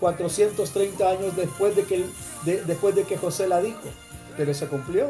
430 0.00 1.08
años 1.08 1.36
después 1.36 1.74
de 1.76 1.84
que, 1.84 2.04
después 2.44 2.94
de 2.94 3.04
que 3.04 3.16
José 3.16 3.48
la 3.48 3.60
dijo, 3.60 3.78
pero 4.36 4.54
se 4.54 4.66
cumplió. 4.66 5.06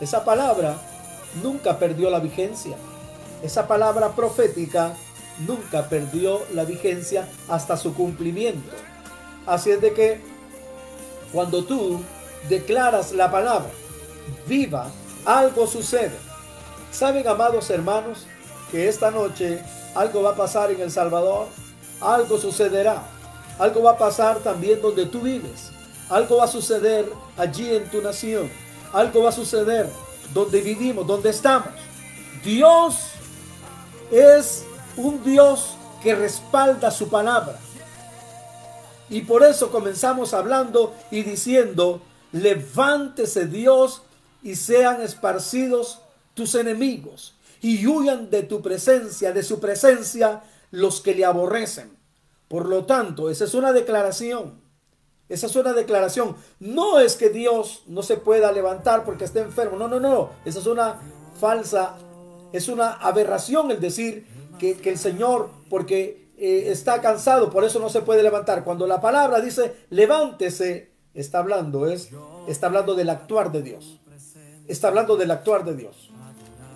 Esa 0.00 0.24
palabra 0.24 0.76
nunca 1.42 1.78
perdió 1.78 2.10
la 2.10 2.20
vigencia. 2.20 2.76
Esa 3.42 3.66
palabra 3.66 4.12
profética 4.12 4.94
nunca 5.46 5.88
perdió 5.88 6.42
la 6.54 6.64
vigencia 6.64 7.28
hasta 7.48 7.76
su 7.76 7.94
cumplimiento. 7.94 8.70
Así 9.46 9.70
es 9.70 9.80
de 9.80 9.92
que 9.92 10.20
cuando 11.32 11.64
tú 11.64 12.00
declaras 12.48 13.12
la 13.12 13.30
palabra 13.30 13.70
viva, 14.46 14.90
algo 15.24 15.66
sucede. 15.66 16.16
¿Saben, 16.90 17.26
amados 17.28 17.68
hermanos, 17.70 18.26
que 18.70 18.88
esta 18.88 19.10
noche 19.10 19.62
algo 19.94 20.22
va 20.22 20.30
a 20.30 20.36
pasar 20.36 20.70
en 20.70 20.80
El 20.80 20.90
Salvador? 20.90 21.48
Algo 22.00 22.38
sucederá. 22.38 23.02
Algo 23.58 23.82
va 23.82 23.92
a 23.92 23.98
pasar 23.98 24.38
también 24.38 24.80
donde 24.80 25.06
tú 25.06 25.20
vives. 25.20 25.70
Algo 26.08 26.36
va 26.38 26.44
a 26.44 26.48
suceder 26.48 27.10
allí 27.36 27.74
en 27.74 27.90
tu 27.90 28.00
nación. 28.00 28.50
Algo 28.92 29.22
va 29.22 29.30
a 29.30 29.32
suceder 29.32 29.90
donde 30.32 30.60
vivimos, 30.60 31.06
donde 31.06 31.30
estamos. 31.30 31.72
Dios 32.44 33.10
es 34.10 34.64
un 34.96 35.22
Dios 35.24 35.76
que 36.02 36.14
respalda 36.14 36.90
su 36.90 37.08
palabra. 37.08 37.58
Y 39.08 39.22
por 39.22 39.42
eso 39.44 39.70
comenzamos 39.70 40.34
hablando 40.34 40.94
y 41.10 41.22
diciendo, 41.22 42.00
levántese 42.42 43.46
Dios 43.46 44.02
y 44.42 44.56
sean 44.56 45.02
esparcidos 45.02 46.00
tus 46.34 46.54
enemigos 46.54 47.34
y 47.60 47.86
huyan 47.86 48.30
de 48.30 48.42
tu 48.42 48.62
presencia, 48.62 49.32
de 49.32 49.42
su 49.42 49.58
presencia, 49.60 50.42
los 50.70 51.00
que 51.00 51.14
le 51.14 51.24
aborrecen. 51.24 51.96
Por 52.48 52.66
lo 52.66 52.84
tanto, 52.84 53.30
esa 53.30 53.44
es 53.44 53.54
una 53.54 53.72
declaración. 53.72 54.60
Esa 55.28 55.46
es 55.46 55.56
una 55.56 55.72
declaración. 55.72 56.36
No 56.60 57.00
es 57.00 57.16
que 57.16 57.30
Dios 57.30 57.82
no 57.88 58.02
se 58.02 58.16
pueda 58.16 58.52
levantar 58.52 59.04
porque 59.04 59.24
esté 59.24 59.40
enfermo. 59.40 59.76
No, 59.76 59.88
no, 59.88 59.98
no. 59.98 60.30
Esa 60.44 60.60
es 60.60 60.66
una 60.66 61.00
falsa, 61.40 61.96
es 62.52 62.68
una 62.68 62.92
aberración 62.92 63.70
el 63.70 63.80
decir 63.80 64.26
que, 64.58 64.78
el 64.84 64.98
Señor, 64.98 65.50
porque 65.68 66.30
eh, 66.38 66.66
está 66.68 67.00
cansado, 67.00 67.50
por 67.50 67.64
eso 67.64 67.80
no 67.80 67.88
se 67.88 68.02
puede 68.02 68.22
levantar. 68.22 68.62
Cuando 68.62 68.86
la 68.86 69.00
palabra 69.00 69.40
dice 69.40 69.74
levántese, 69.90 70.95
está 71.16 71.38
hablando, 71.38 71.86
es, 71.86 72.10
está 72.46 72.66
hablando 72.66 72.94
del 72.94 73.10
actuar 73.10 73.50
de 73.50 73.62
Dios. 73.62 73.98
Está 74.68 74.88
hablando 74.88 75.16
del 75.16 75.30
actuar 75.30 75.64
de 75.64 75.74
Dios. 75.74 76.10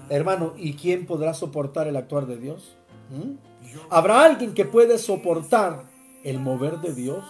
Hermano, 0.08 0.54
¿y 0.56 0.74
quién 0.74 1.06
podrá 1.06 1.34
soportar 1.34 1.86
el 1.86 1.96
actuar 1.96 2.26
de 2.26 2.36
Dios? 2.36 2.76
¿Mm? 3.10 3.34
¿Habrá 3.90 4.24
alguien 4.24 4.54
que 4.54 4.64
puede 4.64 4.98
soportar 4.98 5.84
el 6.24 6.40
mover 6.40 6.78
de 6.78 6.94
Dios? 6.94 7.24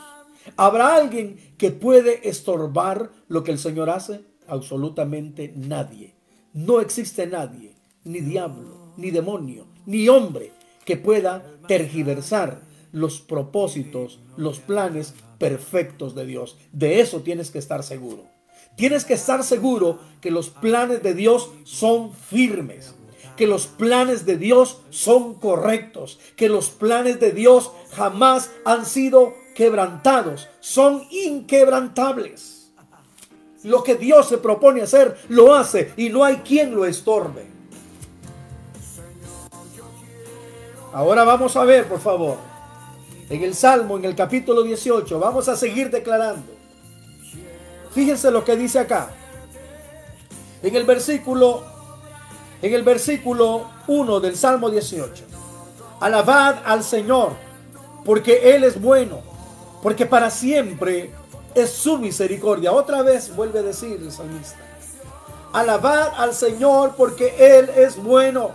¿Habrá 0.57 0.95
alguien 0.95 1.37
que 1.59 1.71
puede 1.71 2.29
estorbar 2.29 3.11
lo 3.29 3.45
que 3.45 3.51
el 3.51 3.59
Señor 3.59 3.91
hace? 3.91 4.23
Absolutamente 4.47 5.53
nadie. 5.55 6.15
No 6.55 6.81
existe 6.81 7.27
nadie, 7.27 7.75
ni 8.05 8.21
diablo, 8.21 8.95
ni 8.97 9.11
demonio, 9.11 9.67
ni 9.85 10.09
hombre, 10.09 10.53
que 10.85 10.97
pueda 10.97 11.45
tergiversar 11.69 12.63
los 12.93 13.21
propósitos, 13.21 14.21
los 14.37 14.59
planes 14.59 15.15
perfectos 15.39 16.15
de 16.15 16.27
Dios. 16.27 16.59
De 16.73 17.01
eso 17.01 17.21
tienes 17.21 17.51
que 17.51 17.59
estar 17.59 17.83
seguro. 17.83 18.25
Tienes 18.77 19.05
que 19.05 19.15
estar 19.15 19.45
seguro 19.45 19.99
que 20.21 20.31
los 20.31 20.51
planes 20.51 21.03
de 21.03 21.15
Dios 21.15 21.51
son 21.65 22.13
firmes, 22.15 22.95
que 23.37 23.47
los 23.47 23.67
planes 23.67 24.27
de 24.27 24.37
Dios 24.37 24.81
son 24.91 25.35
correctos, 25.35 26.19
que 26.37 26.49
los 26.49 26.71
planes 26.71 27.21
de 27.21 27.33
Dios 27.33 27.73
jamás 27.93 28.51
han 28.65 28.87
sido 28.87 29.35
quebrantados, 29.55 30.49
son 30.61 31.05
inquebrantables. 31.11 32.73
Lo 33.63 33.83
que 33.83 33.97
Dios 33.97 34.29
se 34.29 34.39
propone 34.39 34.81
hacer, 34.81 35.19
lo 35.29 35.55
hace 35.55 35.93
y 35.97 36.09
no 36.09 36.25
hay 36.25 36.37
quien 36.37 36.75
lo 36.75 36.87
estorbe. 36.87 37.47
Ahora 40.93 41.25
vamos 41.25 41.57
a 41.57 41.65
ver, 41.65 41.87
por 41.87 42.01
favor, 42.01 42.37
en 43.31 43.43
el 43.43 43.55
Salmo, 43.55 43.97
en 43.97 44.05
el 44.05 44.15
capítulo 44.15 44.63
18, 44.63 45.19
vamos 45.19 45.49
a 45.49 45.57
seguir 45.57 45.91
declarando. 45.91 46.53
Fíjense 47.93 48.31
lo 48.31 48.45
que 48.45 48.57
dice 48.57 48.79
acá. 48.79 49.11
En 50.63 50.77
el 50.77 50.85
versículo 50.85 51.65
en 52.61 52.75
el 52.75 52.83
versículo 52.83 53.71
1 53.87 54.21
del 54.21 54.37
Salmo 54.37 54.69
18. 54.69 55.25
Alabad 56.01 56.57
al 56.67 56.85
Señor, 56.85 57.33
porque 58.05 58.55
él 58.55 58.65
es 58.65 58.79
bueno 58.79 59.31
porque 59.83 60.07
para 60.07 60.31
siempre 60.31 61.11
es 61.55 61.71
su 61.71 61.99
misericordia. 61.99 62.73
Otra 62.73 63.03
vez 63.03 63.35
vuelve 63.35 63.61
a 63.61 63.63
decir 63.63 63.99
el 64.01 64.13
salmista. 64.13 64.57
Alabad 65.53 66.13
al 66.17 66.35
Señor 66.35 66.95
porque 66.97 67.35
Él 67.39 67.71
es 67.71 67.97
bueno, 67.97 68.53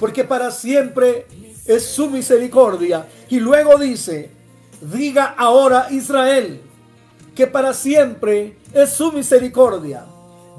porque 0.00 0.24
para 0.24 0.50
siempre 0.50 1.26
es 1.66 1.84
su 1.84 2.08
misericordia. 2.08 3.06
Y 3.28 3.40
luego 3.40 3.78
dice, 3.78 4.30
diga 4.80 5.34
ahora 5.36 5.88
Israel, 5.90 6.60
que 7.34 7.46
para 7.46 7.74
siempre 7.74 8.56
es 8.72 8.90
su 8.90 9.12
misericordia. 9.12 10.06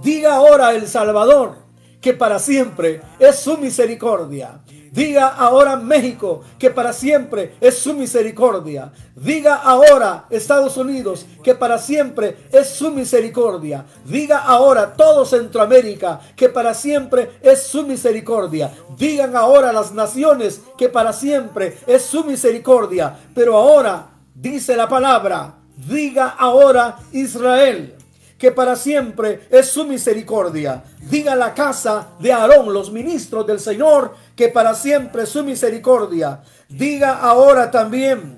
Diga 0.04 0.36
ahora 0.36 0.74
el 0.74 0.88
Salvador, 0.88 1.56
que 2.02 2.14
para 2.14 2.40
siempre 2.40 3.02
es 3.20 3.38
su 3.40 3.58
misericordia. 3.58 4.60
Diga 4.98 5.28
ahora 5.28 5.76
México 5.76 6.42
que 6.58 6.72
para 6.72 6.92
siempre 6.92 7.54
es 7.62 7.78
su 7.78 7.94
misericordia. 7.94 8.92
Diga 9.16 9.54
ahora 9.58 10.26
Estados 10.32 10.76
Unidos 10.76 11.28
que 11.44 11.54
para 11.54 11.78
siempre 11.78 12.36
es 12.52 12.72
su 12.72 12.90
misericordia. 12.90 13.86
Diga 14.06 14.40
ahora 14.40 14.96
todo 14.96 15.24
Centroamérica 15.24 16.20
que 16.36 16.50
para 16.50 16.74
siempre 16.74 17.34
es 17.44 17.62
su 17.62 17.84
misericordia. 17.84 18.74
Digan 18.98 19.36
ahora 19.36 19.72
las 19.72 19.92
naciones 19.92 20.62
que 20.80 20.90
para 20.90 21.14
siempre 21.14 21.78
es 21.86 22.02
su 22.02 22.24
misericordia. 22.24 23.20
Pero 23.36 23.56
ahora 23.56 24.08
dice 24.34 24.76
la 24.76 24.90
palabra, 24.90 25.58
diga 25.76 26.30
ahora 26.40 26.98
Israel 27.12 27.98
que 28.38 28.52
para 28.52 28.76
siempre 28.76 29.48
es 29.50 29.70
su 29.70 29.86
misericordia. 29.86 30.84
Diga 31.02 31.36
la 31.36 31.54
casa 31.54 32.10
de 32.20 32.32
Aarón, 32.32 32.74
los 32.74 32.92
ministros 32.92 33.48
del 33.48 33.60
Señor, 33.60 34.14
que 34.38 34.48
para 34.50 34.76
siempre 34.76 35.26
su 35.26 35.44
misericordia. 35.44 36.42
Diga 36.70 37.20
ahora 37.20 37.72
también 37.72 38.38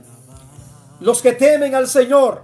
los 1.02 1.22
que 1.22 1.34
temen 1.34 1.76
al 1.76 1.88
Señor, 1.88 2.44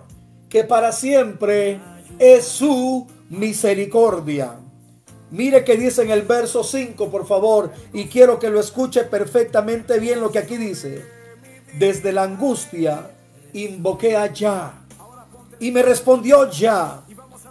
que 0.50 0.66
para 0.66 0.92
siempre 0.92 1.80
es 2.20 2.46
su 2.46 3.08
misericordia. 3.30 4.58
Mire 5.32 5.64
que 5.64 5.78
dice 5.78 6.04
en 6.04 6.12
el 6.12 6.24
verso 6.24 6.64
5, 6.64 7.10
por 7.10 7.26
favor, 7.26 7.72
y 7.94 8.06
quiero 8.06 8.38
que 8.40 8.50
lo 8.50 8.60
escuche 8.60 9.06
perfectamente 9.06 10.00
bien 10.00 10.20
lo 10.20 10.32
que 10.32 10.40
aquí 10.40 10.58
dice. 10.58 11.04
Desde 11.80 12.12
la 12.12 12.24
angustia 12.24 13.10
invoqué 13.54 14.18
allá 14.18 14.74
y 15.60 15.72
me 15.72 15.82
respondió 15.82 16.52
ya 16.52 17.04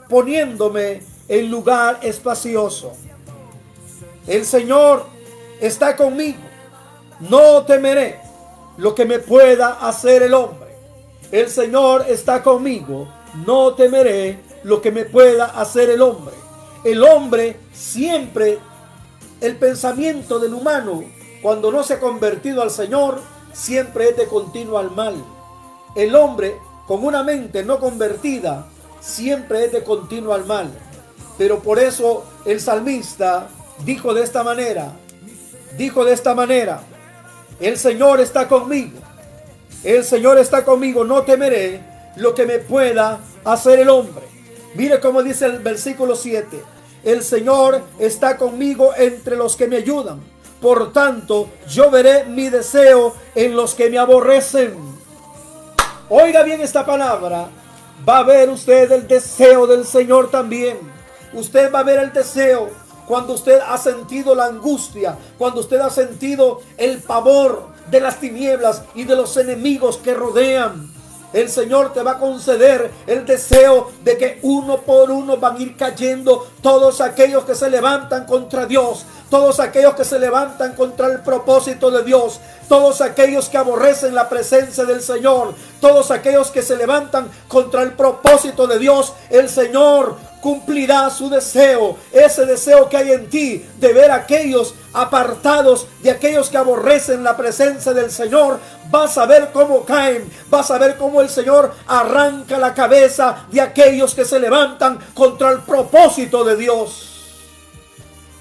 poniéndome 0.08 1.02
en 1.28 1.50
lugar 1.50 2.00
espacioso. 2.02 2.92
El 4.26 4.44
Señor 4.44 5.13
está 5.66 5.96
conmigo. 5.96 6.40
No 7.20 7.64
temeré 7.64 8.20
lo 8.76 8.94
que 8.94 9.04
me 9.04 9.18
pueda 9.18 9.86
hacer 9.86 10.22
el 10.22 10.34
hombre. 10.34 10.68
El 11.30 11.48
Señor 11.48 12.04
está 12.08 12.42
conmigo. 12.42 13.08
No 13.46 13.74
temeré 13.74 14.40
lo 14.62 14.80
que 14.82 14.90
me 14.90 15.04
pueda 15.04 15.46
hacer 15.46 15.90
el 15.90 16.02
hombre. 16.02 16.34
El 16.84 17.02
hombre 17.02 17.56
siempre, 17.72 18.58
el 19.40 19.56
pensamiento 19.56 20.38
del 20.38 20.54
humano 20.54 21.02
cuando 21.40 21.70
no 21.70 21.82
se 21.82 21.94
ha 21.94 22.00
convertido 22.00 22.62
al 22.62 22.70
Señor, 22.70 23.20
siempre 23.52 24.10
es 24.10 24.16
de 24.16 24.26
continuo 24.26 24.78
al 24.78 24.90
mal. 24.90 25.14
El 25.94 26.14
hombre 26.14 26.56
con 26.86 27.04
una 27.04 27.22
mente 27.22 27.62
no 27.62 27.78
convertida 27.80 28.66
siempre 29.00 29.66
es 29.66 29.72
de 29.72 29.84
continuo 29.84 30.32
al 30.32 30.46
mal. 30.46 30.70
Pero 31.36 31.60
por 31.60 31.78
eso 31.78 32.24
el 32.44 32.60
salmista 32.60 33.48
dijo 33.84 34.14
de 34.14 34.22
esta 34.22 34.42
manera, 34.42 34.92
dijo 35.76 36.04
de 36.04 36.12
esta 36.12 36.34
manera, 36.34 36.80
el 37.60 37.78
Señor 37.78 38.20
está 38.20 38.48
conmigo, 38.48 38.98
el 39.82 40.04
Señor 40.04 40.38
está 40.38 40.64
conmigo, 40.64 41.04
no 41.04 41.22
temeré 41.22 41.80
lo 42.16 42.34
que 42.34 42.46
me 42.46 42.58
pueda 42.58 43.20
hacer 43.44 43.80
el 43.80 43.88
hombre. 43.88 44.24
Mire 44.74 45.00
cómo 45.00 45.22
dice 45.22 45.46
el 45.46 45.58
versículo 45.60 46.16
7, 46.16 46.62
el 47.04 47.22
Señor 47.22 47.82
está 47.98 48.36
conmigo 48.36 48.92
entre 48.96 49.36
los 49.36 49.56
que 49.56 49.68
me 49.68 49.76
ayudan. 49.76 50.20
Por 50.60 50.92
tanto, 50.92 51.50
yo 51.68 51.90
veré 51.90 52.24
mi 52.24 52.48
deseo 52.48 53.14
en 53.34 53.54
los 53.54 53.74
que 53.74 53.90
me 53.90 53.98
aborrecen. 53.98 54.74
Oiga 56.08 56.42
bien 56.42 56.60
esta 56.60 56.86
palabra. 56.86 57.48
Va 58.08 58.18
a 58.18 58.22
ver 58.22 58.48
usted 58.48 58.90
el 58.92 59.06
deseo 59.06 59.66
del 59.66 59.84
Señor 59.84 60.30
también. 60.30 60.78
Usted 61.34 61.72
va 61.72 61.80
a 61.80 61.84
ver 61.84 61.98
el 61.98 62.12
deseo 62.12 62.70
cuando 63.06 63.34
usted 63.34 63.60
ha 63.66 63.78
sentido 63.78 64.34
la 64.34 64.46
angustia, 64.46 65.16
cuando 65.38 65.60
usted 65.60 65.80
ha 65.80 65.90
sentido 65.90 66.60
el 66.76 66.98
pavor 66.98 67.68
de 67.90 68.00
las 68.00 68.18
tinieblas 68.20 68.82
y 68.94 69.04
de 69.04 69.16
los 69.16 69.36
enemigos 69.36 69.98
que 69.98 70.14
rodean. 70.14 70.92
El 71.32 71.48
Señor 71.48 71.92
te 71.92 72.02
va 72.02 72.12
a 72.12 72.18
conceder 72.18 72.92
el 73.08 73.26
deseo 73.26 73.90
de 74.04 74.16
que 74.16 74.38
uno 74.42 74.82
por 74.82 75.10
uno 75.10 75.36
van 75.36 75.56
a 75.56 75.60
ir 75.60 75.76
cayendo 75.76 76.46
todos 76.62 77.00
aquellos 77.00 77.44
que 77.44 77.56
se 77.56 77.68
levantan 77.68 78.24
contra 78.24 78.66
Dios, 78.66 79.04
todos 79.30 79.58
aquellos 79.58 79.94
que 79.96 80.04
se 80.04 80.20
levantan 80.20 80.74
contra 80.74 81.08
el 81.08 81.22
propósito 81.22 81.90
de 81.90 82.04
Dios, 82.04 82.38
todos 82.68 83.00
aquellos 83.00 83.48
que 83.48 83.58
aborrecen 83.58 84.14
la 84.14 84.28
presencia 84.28 84.84
del 84.84 85.02
Señor, 85.02 85.54
todos 85.80 86.10
aquellos 86.10 86.50
que 86.50 86.62
se 86.62 86.76
levantan 86.76 87.30
contra 87.48 87.82
el 87.82 87.92
propósito 87.92 88.66
de 88.66 88.78
Dios, 88.78 89.12
el 89.30 89.48
Señor 89.48 90.16
cumplirá 90.44 91.08
su 91.08 91.30
deseo, 91.30 91.96
ese 92.12 92.44
deseo 92.44 92.86
que 92.90 92.98
hay 92.98 93.12
en 93.12 93.30
ti 93.30 93.64
de 93.78 93.92
ver 93.94 94.10
a 94.10 94.16
aquellos 94.16 94.74
apartados 94.92 95.86
de 96.02 96.10
aquellos 96.10 96.50
que 96.50 96.58
aborrecen 96.58 97.24
la 97.24 97.34
presencia 97.34 97.94
del 97.94 98.10
Señor. 98.10 98.60
Vas 98.90 99.16
a 99.16 99.24
ver 99.24 99.52
cómo 99.54 99.86
caen, 99.86 100.30
vas 100.50 100.70
a 100.70 100.76
ver 100.76 100.98
cómo 100.98 101.22
el 101.22 101.30
Señor 101.30 101.72
arranca 101.86 102.58
la 102.58 102.74
cabeza 102.74 103.46
de 103.50 103.62
aquellos 103.62 104.14
que 104.14 104.26
se 104.26 104.38
levantan 104.38 104.98
contra 105.14 105.50
el 105.50 105.60
propósito 105.60 106.44
de 106.44 106.56
Dios. 106.56 107.10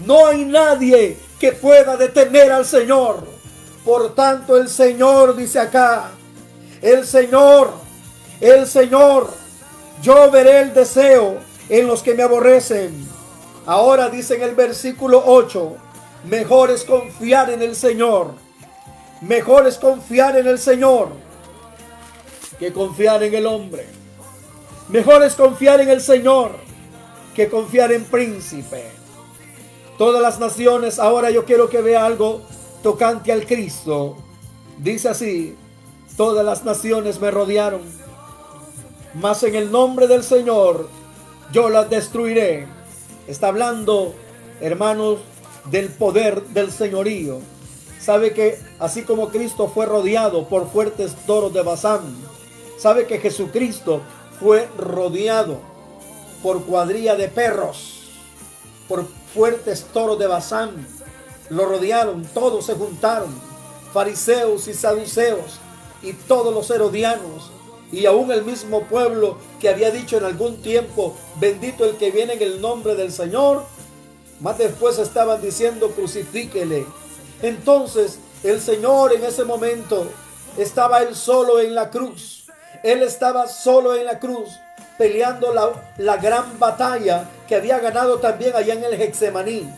No 0.05 0.27
hay 0.27 0.43
nadie 0.43 1.17
que 1.39 1.53
pueda 1.53 1.95
detener 1.95 2.51
al 2.51 2.65
Señor. 2.65 3.32
Por 3.85 4.15
tanto, 4.15 4.57
el 4.57 4.69
Señor 4.69 5.35
dice 5.35 5.59
acá, 5.59 6.11
el 6.81 7.05
Señor, 7.05 7.71
el 8.39 8.65
Señor, 8.65 9.29
yo 10.01 10.31
veré 10.31 10.61
el 10.61 10.73
deseo 10.73 11.37
en 11.69 11.87
los 11.87 12.01
que 12.01 12.13
me 12.13 12.23
aborrecen. 12.23 13.07
Ahora 13.65 14.09
dice 14.09 14.35
en 14.35 14.43
el 14.43 14.55
versículo 14.55 15.23
8, 15.25 15.75
mejor 16.25 16.71
es 16.71 16.83
confiar 16.83 17.49
en 17.49 17.61
el 17.61 17.75
Señor. 17.75 18.31
Mejor 19.21 19.67
es 19.67 19.77
confiar 19.77 20.37
en 20.37 20.47
el 20.47 20.59
Señor 20.59 21.09
que 22.59 22.73
confiar 22.73 23.23
en 23.23 23.33
el 23.33 23.45
hombre. 23.45 23.87
Mejor 24.89 25.23
es 25.23 25.35
confiar 25.35 25.81
en 25.81 25.89
el 25.89 26.01
Señor 26.01 26.51
que 27.35 27.49
confiar 27.49 27.91
en 27.91 28.03
príncipe. 28.05 28.91
Todas 29.97 30.21
las 30.21 30.39
naciones, 30.39 30.99
ahora 30.99 31.31
yo 31.31 31.45
quiero 31.45 31.69
que 31.69 31.81
vea 31.81 32.05
algo 32.05 32.41
tocante 32.83 33.31
al 33.31 33.47
Cristo. 33.47 34.17
Dice 34.77 35.09
así, 35.09 35.55
todas 36.15 36.45
las 36.45 36.63
naciones 36.63 37.19
me 37.19 37.31
rodearon, 37.31 37.81
mas 39.15 39.41
en 39.43 39.55
el 39.55 39.71
nombre 39.71 40.07
del 40.07 40.23
Señor 40.23 40.89
yo 41.51 41.69
las 41.69 41.89
destruiré. 41.89 42.67
Está 43.27 43.47
hablando, 43.47 44.13
hermanos, 44.61 45.19
del 45.71 45.89
poder 45.89 46.43
del 46.47 46.71
señorío. 46.71 47.39
Sabe 47.99 48.33
que 48.33 48.59
así 48.79 49.03
como 49.03 49.29
Cristo 49.29 49.71
fue 49.73 49.85
rodeado 49.85 50.49
por 50.49 50.69
fuertes 50.69 51.15
toros 51.25 51.53
de 51.53 51.61
Bazán, 51.61 52.01
sabe 52.77 53.07
que 53.07 53.19
Jesucristo 53.19 54.01
fue 54.41 54.67
rodeado 54.77 55.59
por 56.41 56.65
cuadrilla 56.65 57.15
de 57.15 57.29
perros, 57.29 58.09
por 58.89 59.07
fuertes 59.33 59.85
toros 59.93 60.19
de 60.19 60.27
Bazán. 60.27 60.85
Lo 61.49 61.65
rodearon, 61.65 62.25
todos 62.33 62.65
se 62.65 62.73
juntaron, 62.73 63.29
fariseos 63.93 64.67
y 64.67 64.73
saduceos 64.73 65.59
y 66.01 66.13
todos 66.13 66.53
los 66.53 66.69
herodianos 66.69 67.51
y 67.93 68.07
aún 68.07 68.31
el 68.31 68.43
mismo 68.43 68.81
pueblo 68.85 69.37
que 69.61 69.69
había 69.69 69.91
dicho 69.91 70.17
en 70.17 70.25
algún 70.25 70.63
tiempo, 70.63 71.15
bendito 71.39 71.85
el 71.85 71.95
que 71.97 72.09
viene 72.09 72.33
en 72.33 72.41
el 72.41 72.59
nombre 72.59 72.95
del 72.95 73.11
Señor, 73.11 73.65
más 74.39 74.57
después 74.57 74.97
estaban 74.97 75.39
diciendo, 75.43 75.91
crucifíquele. 75.91 76.87
Entonces 77.43 78.17
el 78.43 78.59
Señor 78.59 79.13
en 79.13 79.23
ese 79.23 79.43
momento 79.43 80.07
estaba 80.57 81.03
él 81.03 81.15
solo 81.15 81.59
en 81.59 81.75
la 81.75 81.91
cruz. 81.91 82.45
Él 82.81 83.03
estaba 83.03 83.47
solo 83.47 83.95
en 83.95 84.05
la 84.05 84.17
cruz, 84.17 84.49
peleando 84.97 85.53
la, 85.53 85.93
la 85.97 86.17
gran 86.17 86.57
batalla 86.57 87.29
que 87.47 87.55
había 87.55 87.77
ganado 87.77 88.17
también 88.17 88.55
allá 88.55 88.73
en 88.73 88.83
el 88.83 88.99
Hexemaní. 88.99 89.69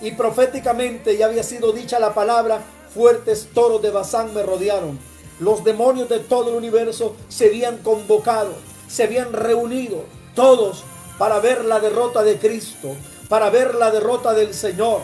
Y 0.00 0.12
proféticamente 0.12 1.16
ya 1.16 1.26
había 1.26 1.42
sido 1.42 1.72
dicha 1.72 1.98
la 1.98 2.14
palabra, 2.14 2.60
fuertes 2.94 3.48
toros 3.52 3.82
de 3.82 3.90
Bazán 3.90 4.32
me 4.34 4.42
rodearon 4.42 5.10
los 5.40 5.64
demonios 5.64 6.08
de 6.08 6.18
todo 6.20 6.50
el 6.50 6.56
universo 6.56 7.16
se 7.28 7.46
habían 7.46 7.78
convocado, 7.78 8.52
se 8.88 9.04
habían 9.04 9.32
reunido 9.32 10.04
todos 10.34 10.84
para 11.18 11.40
ver 11.40 11.64
la 11.64 11.80
derrota 11.80 12.22
de 12.22 12.38
Cristo, 12.38 12.94
para 13.28 13.50
ver 13.50 13.74
la 13.74 13.90
derrota 13.90 14.34
del 14.34 14.54
Señor. 14.54 15.00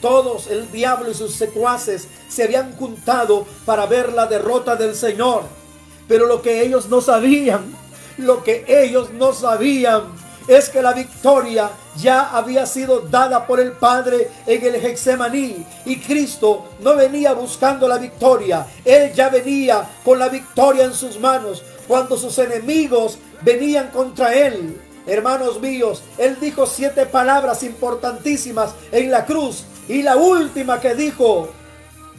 Todos, 0.00 0.46
el 0.46 0.70
diablo 0.70 1.10
y 1.10 1.14
sus 1.14 1.34
secuaces, 1.34 2.06
se 2.28 2.44
habían 2.44 2.76
juntado 2.76 3.46
para 3.64 3.86
ver 3.86 4.12
la 4.12 4.26
derrota 4.26 4.76
del 4.76 4.94
Señor. 4.94 5.42
Pero 6.06 6.26
lo 6.26 6.40
que 6.42 6.62
ellos 6.62 6.88
no 6.88 7.00
sabían, 7.00 7.74
lo 8.18 8.44
que 8.44 8.64
ellos 8.68 9.10
no 9.10 9.32
sabían 9.32 10.02
es 10.48 10.70
que 10.70 10.82
la 10.82 10.94
victoria 10.94 11.70
ya 11.96 12.30
había 12.30 12.66
sido 12.66 13.00
dada 13.00 13.46
por 13.46 13.60
el 13.60 13.72
Padre 13.72 14.30
en 14.46 14.64
el 14.64 14.74
Hexemaní 14.76 15.64
y 15.84 16.00
Cristo 16.00 16.70
no 16.80 16.96
venía 16.96 17.34
buscando 17.34 17.86
la 17.86 17.98
victoria, 17.98 18.66
él 18.84 19.12
ya 19.12 19.28
venía 19.28 19.88
con 20.02 20.18
la 20.18 20.28
victoria 20.28 20.84
en 20.84 20.94
sus 20.94 21.20
manos 21.20 21.62
cuando 21.86 22.16
sus 22.16 22.38
enemigos 22.38 23.18
venían 23.42 23.88
contra 23.88 24.34
él. 24.34 24.80
Hermanos 25.06 25.60
míos, 25.60 26.02
él 26.18 26.36
dijo 26.40 26.66
siete 26.66 27.06
palabras 27.06 27.62
importantísimas 27.62 28.72
en 28.92 29.10
la 29.10 29.24
cruz 29.24 29.64
y 29.88 30.02
la 30.02 30.16
última 30.16 30.80
que 30.80 30.94
dijo, 30.94 31.48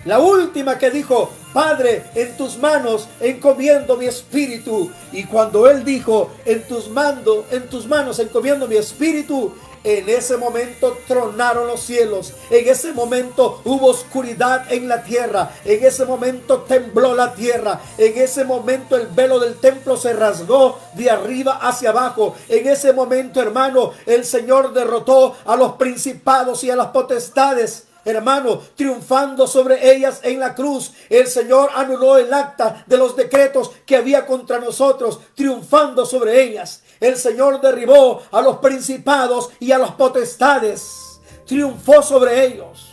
la 0.05 0.19
última 0.19 0.77
que 0.77 0.91
dijo, 0.91 1.29
Padre, 1.53 2.05
en 2.15 2.38
tus 2.38 2.57
manos 2.57 3.07
encomiendo 3.19 3.97
mi 3.97 4.05
espíritu. 4.05 4.91
Y 5.12 5.23
cuando 5.25 5.69
él 5.69 5.83
dijo, 5.83 6.31
en 6.45 6.63
tus, 6.67 6.89
mando, 6.89 7.45
en 7.51 7.67
tus 7.69 7.85
manos 7.85 8.19
encomiendo 8.19 8.67
mi 8.67 8.77
espíritu, 8.77 9.53
en 9.83 10.09
ese 10.09 10.38
momento 10.38 10.97
tronaron 11.07 11.67
los 11.67 11.81
cielos. 11.81 12.33
En 12.49 12.67
ese 12.67 12.93
momento 12.93 13.62
hubo 13.65 13.88
oscuridad 13.88 14.71
en 14.71 14.88
la 14.88 15.03
tierra. 15.03 15.51
En 15.65 15.83
ese 15.83 16.05
momento 16.05 16.59
tembló 16.62 17.15
la 17.15 17.33
tierra. 17.33 17.79
En 17.97 18.17
ese 18.17 18.43
momento 18.43 18.95
el 18.95 19.07
velo 19.07 19.39
del 19.39 19.55
templo 19.55 19.97
se 19.97 20.13
rasgó 20.13 20.79
de 20.93 21.09
arriba 21.09 21.59
hacia 21.62 21.89
abajo. 21.89 22.35
En 22.47 22.67
ese 22.67 22.93
momento, 22.93 23.41
hermano, 23.41 23.91
el 24.05 24.25
Señor 24.25 24.73
derrotó 24.73 25.35
a 25.45 25.55
los 25.55 25.73
principados 25.73 26.63
y 26.63 26.71
a 26.71 26.75
las 26.75 26.88
potestades 26.88 27.88
hermano, 28.10 28.62
triunfando 28.76 29.48
sobre 29.48 29.93
ellas 29.93 30.22
en 30.24 30.39
la 30.39 30.56
cruz. 30.56 30.93
El 31.10 31.28
Señor 31.28 31.69
anuló 31.76 32.17
el 32.17 32.34
acta 32.34 32.84
de 32.88 32.98
los 32.98 33.15
decretos 33.15 33.72
que 33.86 33.95
había 33.95 34.26
contra 34.26 34.60
nosotros, 34.60 35.19
triunfando 35.36 36.06
sobre 36.06 36.41
ellas. 36.41 36.84
El 37.00 37.15
Señor 37.15 37.62
derribó 37.62 38.22
a 38.32 38.41
los 38.41 38.58
principados 38.58 39.50
y 39.60 39.72
a 39.72 39.78
las 39.78 39.91
potestades. 39.91 41.19
Triunfó 41.45 42.02
sobre 42.02 42.45
ellos. 42.45 42.91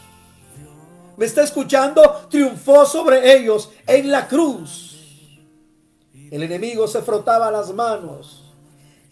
¿Me 1.17 1.27
está 1.27 1.43
escuchando? 1.43 2.27
Triunfó 2.31 2.87
sobre 2.87 3.37
ellos 3.37 3.71
en 3.87 4.11
la 4.11 4.29
cruz. 4.29 4.99
El 6.31 6.43
enemigo 6.43 6.89
se 6.89 7.03
frotaba 7.03 7.51
las 7.51 7.73
manos 7.73 8.46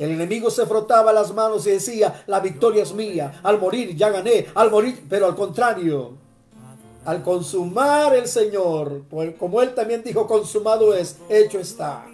el 0.04 0.12
enemigo 0.12 0.50
se 0.50 0.66
frotaba 0.66 1.12
las 1.12 1.32
manos 1.32 1.66
y 1.66 1.70
decía, 1.70 2.24
la 2.26 2.40
victoria 2.40 2.82
es 2.82 2.94
mía, 2.94 3.40
al 3.42 3.58
morir 3.58 3.96
ya 3.96 4.10
gané, 4.10 4.46
al 4.54 4.70
morir, 4.70 5.04
pero 5.08 5.26
al 5.26 5.34
contrario, 5.34 6.12
al 7.04 7.22
consumar 7.22 8.14
el 8.14 8.26
Señor, 8.26 9.04
como 9.38 9.60
él 9.60 9.74
también 9.74 10.02
dijo, 10.02 10.26
consumado 10.26 10.94
es, 10.94 11.18
hecho 11.28 11.58
está. 11.58 12.06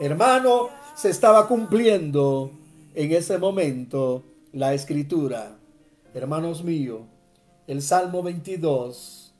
Hermano, 0.00 0.70
se 0.94 1.10
estaba 1.10 1.46
cumpliendo 1.46 2.50
en 2.94 3.12
ese 3.12 3.38
momento 3.38 4.24
la 4.52 4.74
escritura. 4.74 5.56
Hermanos 6.14 6.64
míos, 6.64 7.02
el 7.66 7.82
Salmo 7.82 8.22
22 8.22 9.32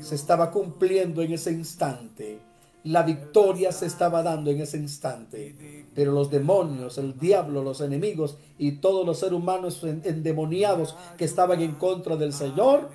se 0.00 0.14
estaba 0.14 0.50
cumpliendo 0.50 1.20
en 1.22 1.32
ese 1.32 1.52
instante. 1.52 2.38
La 2.84 3.02
victoria 3.02 3.72
se 3.72 3.86
estaba 3.86 4.22
dando 4.22 4.50
en 4.50 4.60
ese 4.60 4.76
instante. 4.76 5.86
Pero 5.94 6.12
los 6.12 6.30
demonios, 6.30 6.98
el 6.98 7.18
diablo, 7.18 7.62
los 7.62 7.80
enemigos 7.80 8.36
y 8.58 8.72
todos 8.72 9.06
los 9.06 9.18
seres 9.18 9.34
humanos 9.34 9.82
endemoniados 9.84 10.96
que 11.16 11.24
estaban 11.24 11.60
en 11.60 11.72
contra 11.72 12.16
del 12.16 12.32
Señor, 12.32 12.88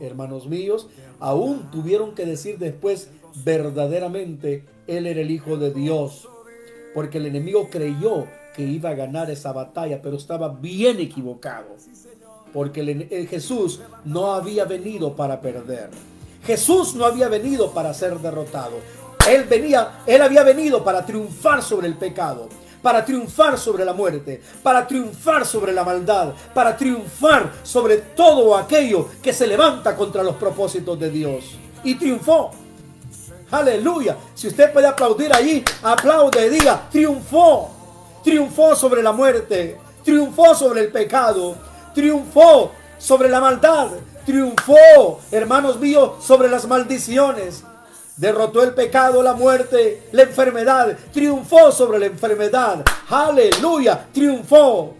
hermanos 0.00 0.46
míos, 0.46 0.88
aún 1.18 1.70
tuvieron 1.70 2.14
que 2.14 2.26
decir 2.26 2.58
después 2.58 3.08
verdaderamente 3.44 4.64
Él 4.86 5.06
era 5.06 5.20
el 5.20 5.30
Hijo 5.30 5.56
de 5.56 5.72
Dios. 5.72 6.28
Porque 6.94 7.18
el 7.18 7.26
enemigo 7.26 7.68
creyó 7.70 8.26
que 8.54 8.62
iba 8.62 8.90
a 8.90 8.94
ganar 8.94 9.30
esa 9.30 9.52
batalla, 9.52 10.00
pero 10.00 10.16
estaba 10.16 10.48
bien 10.48 10.98
equivocado. 10.98 11.76
Porque 12.52 12.80
el, 12.80 13.28
Jesús 13.28 13.80
no 14.04 14.32
había 14.32 14.64
venido 14.64 15.14
para 15.14 15.40
perder. 15.42 15.90
Jesús 16.42 16.94
no 16.94 17.04
había 17.04 17.28
venido 17.28 17.72
para 17.72 17.92
ser 17.92 18.18
derrotado. 18.18 18.76
Él 19.28 19.44
venía, 19.44 20.02
él 20.06 20.22
había 20.22 20.42
venido 20.42 20.84
para 20.84 21.04
triunfar 21.04 21.62
sobre 21.62 21.88
el 21.88 21.94
pecado, 21.94 22.48
para 22.80 23.04
triunfar 23.04 23.58
sobre 23.58 23.84
la 23.84 23.92
muerte, 23.92 24.40
para 24.62 24.86
triunfar 24.86 25.44
sobre 25.44 25.72
la 25.72 25.82
maldad, 25.82 26.32
para 26.54 26.76
triunfar 26.76 27.52
sobre 27.62 27.98
todo 27.98 28.56
aquello 28.56 29.08
que 29.22 29.32
se 29.32 29.46
levanta 29.46 29.96
contra 29.96 30.22
los 30.22 30.36
propósitos 30.36 30.98
de 30.98 31.10
Dios. 31.10 31.56
Y 31.82 31.96
triunfó. 31.96 32.52
Aleluya. 33.50 34.16
Si 34.34 34.48
usted 34.48 34.72
puede 34.72 34.86
aplaudir 34.86 35.32
allí, 35.34 35.64
aplaude, 35.82 36.50
diga, 36.50 36.88
triunfó. 36.90 37.70
Triunfó 38.22 38.74
sobre 38.74 39.02
la 39.02 39.12
muerte, 39.12 39.78
triunfó 40.04 40.54
sobre 40.54 40.82
el 40.82 40.92
pecado, 40.92 41.56
triunfó 41.94 42.72
sobre 42.98 43.28
la 43.28 43.40
maldad, 43.40 43.88
triunfó, 44.24 45.20
hermanos 45.30 45.78
míos, 45.78 46.24
sobre 46.24 46.48
las 46.48 46.66
maldiciones. 46.66 47.64
Derrotó 48.16 48.62
el 48.62 48.72
pecado, 48.72 49.22
la 49.22 49.34
muerte, 49.34 50.08
la 50.12 50.22
enfermedad. 50.22 50.96
Triunfó 51.12 51.70
sobre 51.70 51.98
la 51.98 52.06
enfermedad. 52.06 52.82
Aleluya. 53.08 54.06
Triunfó. 54.12 54.94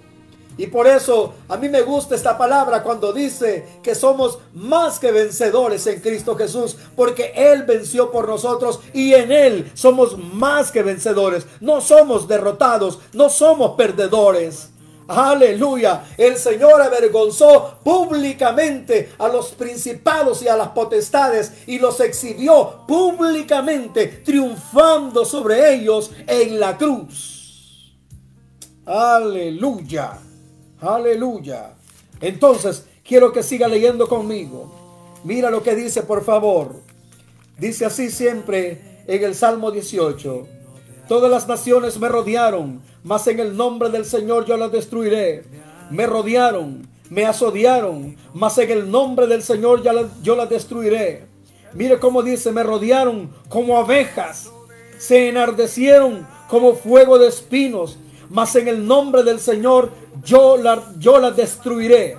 Y 0.58 0.66
por 0.68 0.86
eso 0.86 1.34
a 1.48 1.56
mí 1.56 1.68
me 1.68 1.82
gusta 1.82 2.14
esta 2.14 2.38
palabra 2.38 2.82
cuando 2.82 3.12
dice 3.12 3.80
que 3.82 3.94
somos 3.94 4.38
más 4.54 4.98
que 4.98 5.12
vencedores 5.12 5.86
en 5.86 6.00
Cristo 6.00 6.34
Jesús, 6.34 6.76
porque 6.94 7.32
Él 7.36 7.64
venció 7.64 8.10
por 8.10 8.26
nosotros 8.26 8.80
y 8.94 9.12
en 9.12 9.32
Él 9.32 9.70
somos 9.74 10.16
más 10.16 10.70
que 10.70 10.82
vencedores. 10.82 11.46
No 11.60 11.82
somos 11.82 12.26
derrotados, 12.26 13.00
no 13.12 13.28
somos 13.28 13.76
perdedores. 13.76 14.70
Aleluya. 15.08 16.04
El 16.16 16.36
Señor 16.36 16.82
avergonzó 16.82 17.78
públicamente 17.84 19.12
a 19.18 19.28
los 19.28 19.50
principados 19.52 20.42
y 20.42 20.48
a 20.48 20.56
las 20.56 20.68
potestades 20.68 21.52
y 21.66 21.78
los 21.78 22.00
exhibió 22.00 22.84
públicamente, 22.88 24.08
triunfando 24.24 25.24
sobre 25.24 25.74
ellos 25.74 26.10
en 26.26 26.58
la 26.58 26.76
cruz. 26.76 27.96
Aleluya. 28.84 30.18
Aleluya. 30.80 31.74
Entonces, 32.20 32.84
quiero 33.04 33.32
que 33.32 33.42
siga 33.42 33.68
leyendo 33.68 34.08
conmigo. 34.08 34.72
Mira 35.24 35.50
lo 35.50 35.62
que 35.62 35.74
dice, 35.74 36.02
por 36.02 36.24
favor. 36.24 36.74
Dice 37.58 37.84
así 37.86 38.10
siempre 38.10 39.02
en 39.06 39.24
el 39.24 39.34
Salmo 39.34 39.70
18. 39.70 40.46
Todas 41.08 41.30
las 41.30 41.46
naciones 41.46 41.98
me 41.98 42.08
rodearon, 42.08 42.82
mas 43.06 43.28
en 43.28 43.38
el 43.38 43.56
nombre 43.56 43.88
del 43.88 44.04
Señor 44.04 44.46
yo 44.46 44.56
las 44.56 44.72
destruiré. 44.72 45.44
Me 45.90 46.06
rodearon, 46.06 46.88
me 47.08 47.24
asodiaron, 47.24 48.16
mas 48.34 48.58
en 48.58 48.68
el 48.68 48.90
nombre 48.90 49.28
del 49.28 49.44
Señor 49.44 49.80
yo 50.22 50.34
las 50.34 50.50
destruiré. 50.50 51.24
Mire 51.72 52.00
cómo 52.00 52.24
dice, 52.24 52.50
me 52.50 52.64
rodearon 52.64 53.30
como 53.48 53.78
abejas, 53.78 54.50
se 54.98 55.28
enardecieron 55.28 56.26
como 56.48 56.74
fuego 56.74 57.16
de 57.20 57.28
espinos, 57.28 57.96
mas 58.28 58.56
en 58.56 58.66
el 58.66 58.84
nombre 58.84 59.22
del 59.22 59.38
Señor 59.38 59.92
yo 60.24 60.56
la, 60.56 60.92
yo 60.98 61.20
la 61.20 61.30
destruiré. 61.30 62.16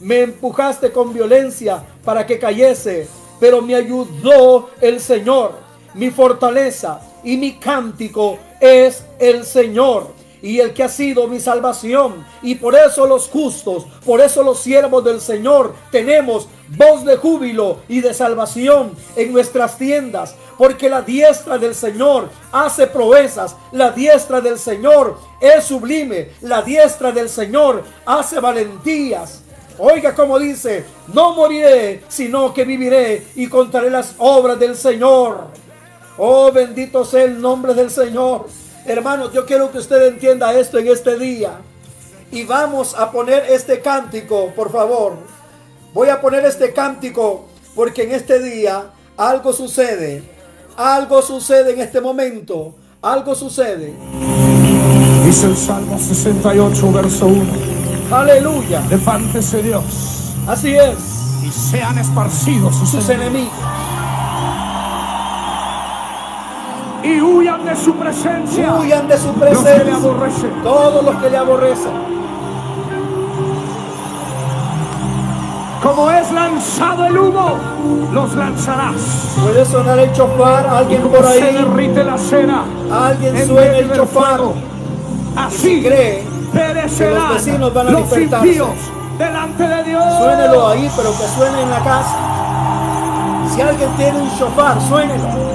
Me 0.00 0.20
empujaste 0.20 0.92
con 0.92 1.14
violencia 1.14 1.82
para 2.04 2.26
que 2.26 2.38
cayese, 2.38 3.08
pero 3.40 3.62
me 3.62 3.74
ayudó 3.74 4.68
el 4.82 5.00
Señor, 5.00 5.52
mi 5.94 6.10
fortaleza 6.10 7.00
y 7.24 7.38
mi 7.38 7.54
cántico 7.54 8.36
es 8.60 9.02
el 9.18 9.42
Señor 9.46 10.15
y 10.46 10.60
el 10.60 10.72
que 10.72 10.84
ha 10.84 10.88
sido 10.88 11.26
mi 11.26 11.40
salvación. 11.40 12.24
Y 12.40 12.54
por 12.54 12.76
eso 12.76 13.04
los 13.04 13.28
justos, 13.28 13.84
por 14.04 14.20
eso 14.20 14.44
los 14.44 14.60
siervos 14.60 15.02
del 15.02 15.20
Señor 15.20 15.74
tenemos 15.90 16.46
voz 16.68 17.04
de 17.04 17.16
júbilo 17.16 17.78
y 17.88 18.00
de 18.00 18.14
salvación 18.14 18.92
en 19.16 19.32
nuestras 19.32 19.76
tiendas. 19.76 20.36
Porque 20.56 20.88
la 20.88 21.02
diestra 21.02 21.58
del 21.58 21.74
Señor 21.74 22.30
hace 22.52 22.86
proezas, 22.86 23.56
la 23.72 23.90
diestra 23.90 24.40
del 24.40 24.56
Señor 24.56 25.18
es 25.40 25.64
sublime, 25.64 26.28
la 26.42 26.62
diestra 26.62 27.10
del 27.10 27.28
Señor 27.28 27.82
hace 28.06 28.38
valentías. 28.38 29.42
Oiga 29.78 30.14
como 30.14 30.38
dice, 30.38 30.84
no 31.12 31.34
moriré, 31.34 32.04
sino 32.06 32.54
que 32.54 32.64
viviré 32.64 33.26
y 33.34 33.48
contaré 33.48 33.90
las 33.90 34.14
obras 34.18 34.60
del 34.60 34.76
Señor. 34.76 35.48
Oh, 36.18 36.52
bendito 36.52 37.04
sea 37.04 37.24
el 37.24 37.40
nombre 37.40 37.74
del 37.74 37.90
Señor. 37.90 38.46
Hermanos, 38.86 39.32
yo 39.32 39.44
quiero 39.46 39.72
que 39.72 39.78
usted 39.78 40.06
entienda 40.06 40.54
esto 40.54 40.78
en 40.78 40.86
este 40.86 41.18
día. 41.18 41.58
Y 42.30 42.44
vamos 42.44 42.94
a 42.94 43.10
poner 43.10 43.44
este 43.50 43.80
cántico, 43.80 44.52
por 44.54 44.70
favor. 44.70 45.16
Voy 45.92 46.08
a 46.08 46.20
poner 46.20 46.44
este 46.44 46.72
cántico 46.72 47.46
porque 47.74 48.04
en 48.04 48.12
este 48.12 48.40
día 48.40 48.84
algo 49.16 49.52
sucede. 49.52 50.22
Algo 50.76 51.20
sucede 51.22 51.72
en 51.72 51.80
este 51.80 52.00
momento. 52.00 52.74
Algo 53.02 53.34
sucede. 53.34 53.92
Dice 55.24 55.46
el 55.46 55.56
Salmo 55.56 55.98
68, 55.98 56.92
verso 56.92 57.26
1. 57.26 57.44
Aleluya. 58.12 58.84
Levántese 58.88 59.62
Dios. 59.62 59.84
Así 60.46 60.76
es. 60.76 61.42
Y 61.44 61.50
sean 61.50 61.98
esparcidos 61.98 62.76
sus, 62.76 63.08
enemigos 63.08 63.52
y 67.06 67.20
huyan 67.20 67.64
de 67.64 67.76
su 67.76 67.94
presencia. 67.94 68.74
Huyan 68.74 69.06
de 69.06 69.16
su 69.16 69.32
presencia. 69.32 69.94
Todos 70.62 71.04
los 71.04 71.14
que 71.16 71.30
le 71.30 71.36
aborrecen. 71.36 71.92
Como 75.82 76.10
es 76.10 76.32
lanzado 76.32 77.04
el 77.04 77.16
humo, 77.16 77.58
los 78.12 78.34
lanzarás. 78.34 79.36
Puede 79.40 79.64
sonar 79.64 79.98
el 80.00 80.12
chofar, 80.12 80.66
alguien 80.66 81.02
por 81.02 81.24
ahí. 81.24 81.38
Se 81.38 81.52
derrite 81.52 82.02
la 82.02 82.18
cera. 82.18 82.64
Alguien 82.90 83.46
suena 83.46 83.78
el 83.78 83.92
chofar. 83.92 84.40
Así 85.36 85.82
cree 85.82 86.24
que 86.52 87.10
los 87.10 87.34
vecinos 87.34 87.72
van 87.72 87.88
a 87.88 87.90
los 87.90 88.10
delante 88.10 89.68
de 89.68 89.84
Dios. 89.84 90.04
Suénelo 90.18 90.68
ahí, 90.68 90.90
pero 90.96 91.10
que 91.10 91.28
suene 91.36 91.62
en 91.62 91.70
la 91.70 91.78
casa. 91.78 92.16
Si 93.54 93.60
alguien 93.60 93.90
tiene 93.96 94.18
un 94.18 94.38
chofar, 94.38 94.80
suénelo 94.80 95.45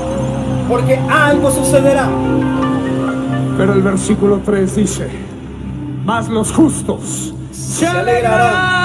porque 0.71 0.97
algo 0.97 1.51
sucederá. 1.51 2.07
Pero 3.57 3.73
el 3.73 3.81
versículo 3.81 4.39
3 4.43 4.75
dice, 4.77 5.09
más 6.05 6.29
los 6.29 6.53
justos 6.53 7.33
se, 7.51 7.85
alegrarán. 7.85 8.81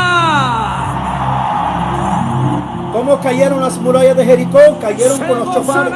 ¿Cómo 2.92 3.20
cayeron 3.20 3.60
las 3.60 3.78
murallas 3.78 4.16
de 4.16 4.24
Jericó? 4.24 4.58
Cayeron 4.80 5.20
con 5.20 5.38
los 5.38 5.54
chofares. 5.54 5.92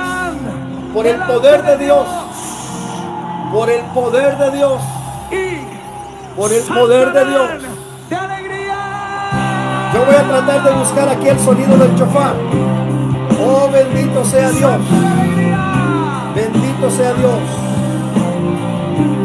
Por 0.94 1.07
el 1.09 1.20
poder 1.22 1.64
de 1.64 1.85
Dios. 1.85 2.07
Por 3.53 3.68
el 3.68 3.83
poder 3.87 4.38
de 4.38 4.50
Dios. 4.53 4.81
Por 6.37 6.53
el 6.53 6.62
poder 6.62 7.12
de 7.12 7.24
Dios. 7.24 7.50
Yo 9.92 10.05
voy 10.05 10.14
a 10.14 10.22
tratar 10.22 10.62
de 10.62 10.70
buscar 10.70 11.09
aquí 11.09 11.29
el 11.29 11.40
sonido 11.40 11.76
del 11.76 11.96
chofar. 11.96 12.35
Oh, 13.44 13.68
bendito 13.72 14.24
sea 14.24 14.50
Dios. 14.50 14.79
Bendito 16.80 16.96
sea 16.96 17.12
Dios. 17.12 17.40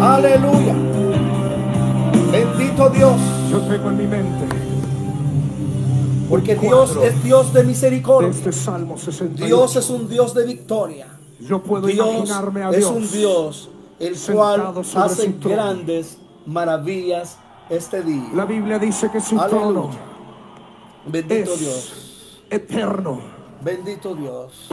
Aleluya. 0.02 0.76
Bendito 2.30 2.90
Dios. 2.90 3.16
Yo 3.50 3.60
tengo 3.62 3.90
en 3.92 3.98
mi 3.98 4.08
mente. 4.08 4.46
Porque 6.30 6.56
Dios 6.56 6.98
es 7.02 7.24
Dios 7.24 7.54
de 7.54 7.64
misericordia. 7.64 8.30
Este 8.30 8.52
Salmo 8.52 8.96
Dios 9.36 9.76
es 9.78 9.90
un 9.90 10.10
Dios 10.10 10.34
de 10.34 10.46
victoria. 10.46 11.08
Yo 11.40 11.64
puedo 11.64 11.88
Dios 11.88 12.06
imaginarme 12.06 12.64
a 12.64 12.72
Dios 12.72 12.92
es 12.92 12.92
un 12.92 13.12
Dios 13.12 13.70
el 14.00 14.18
cual 14.34 14.74
hace 14.98 15.34
grandes 15.40 16.18
maravillas 16.46 17.38
este 17.70 18.04
día. 18.04 18.32
La 18.34 18.44
Biblia 18.44 18.80
dice 18.80 19.10
que 19.10 19.22
su 19.22 19.38
trono 19.38 19.92
Bendito 21.06 21.56
Dios. 21.56 22.42
Eterno. 22.50 23.22
Bendito 23.62 24.14
Dios. 24.14 24.70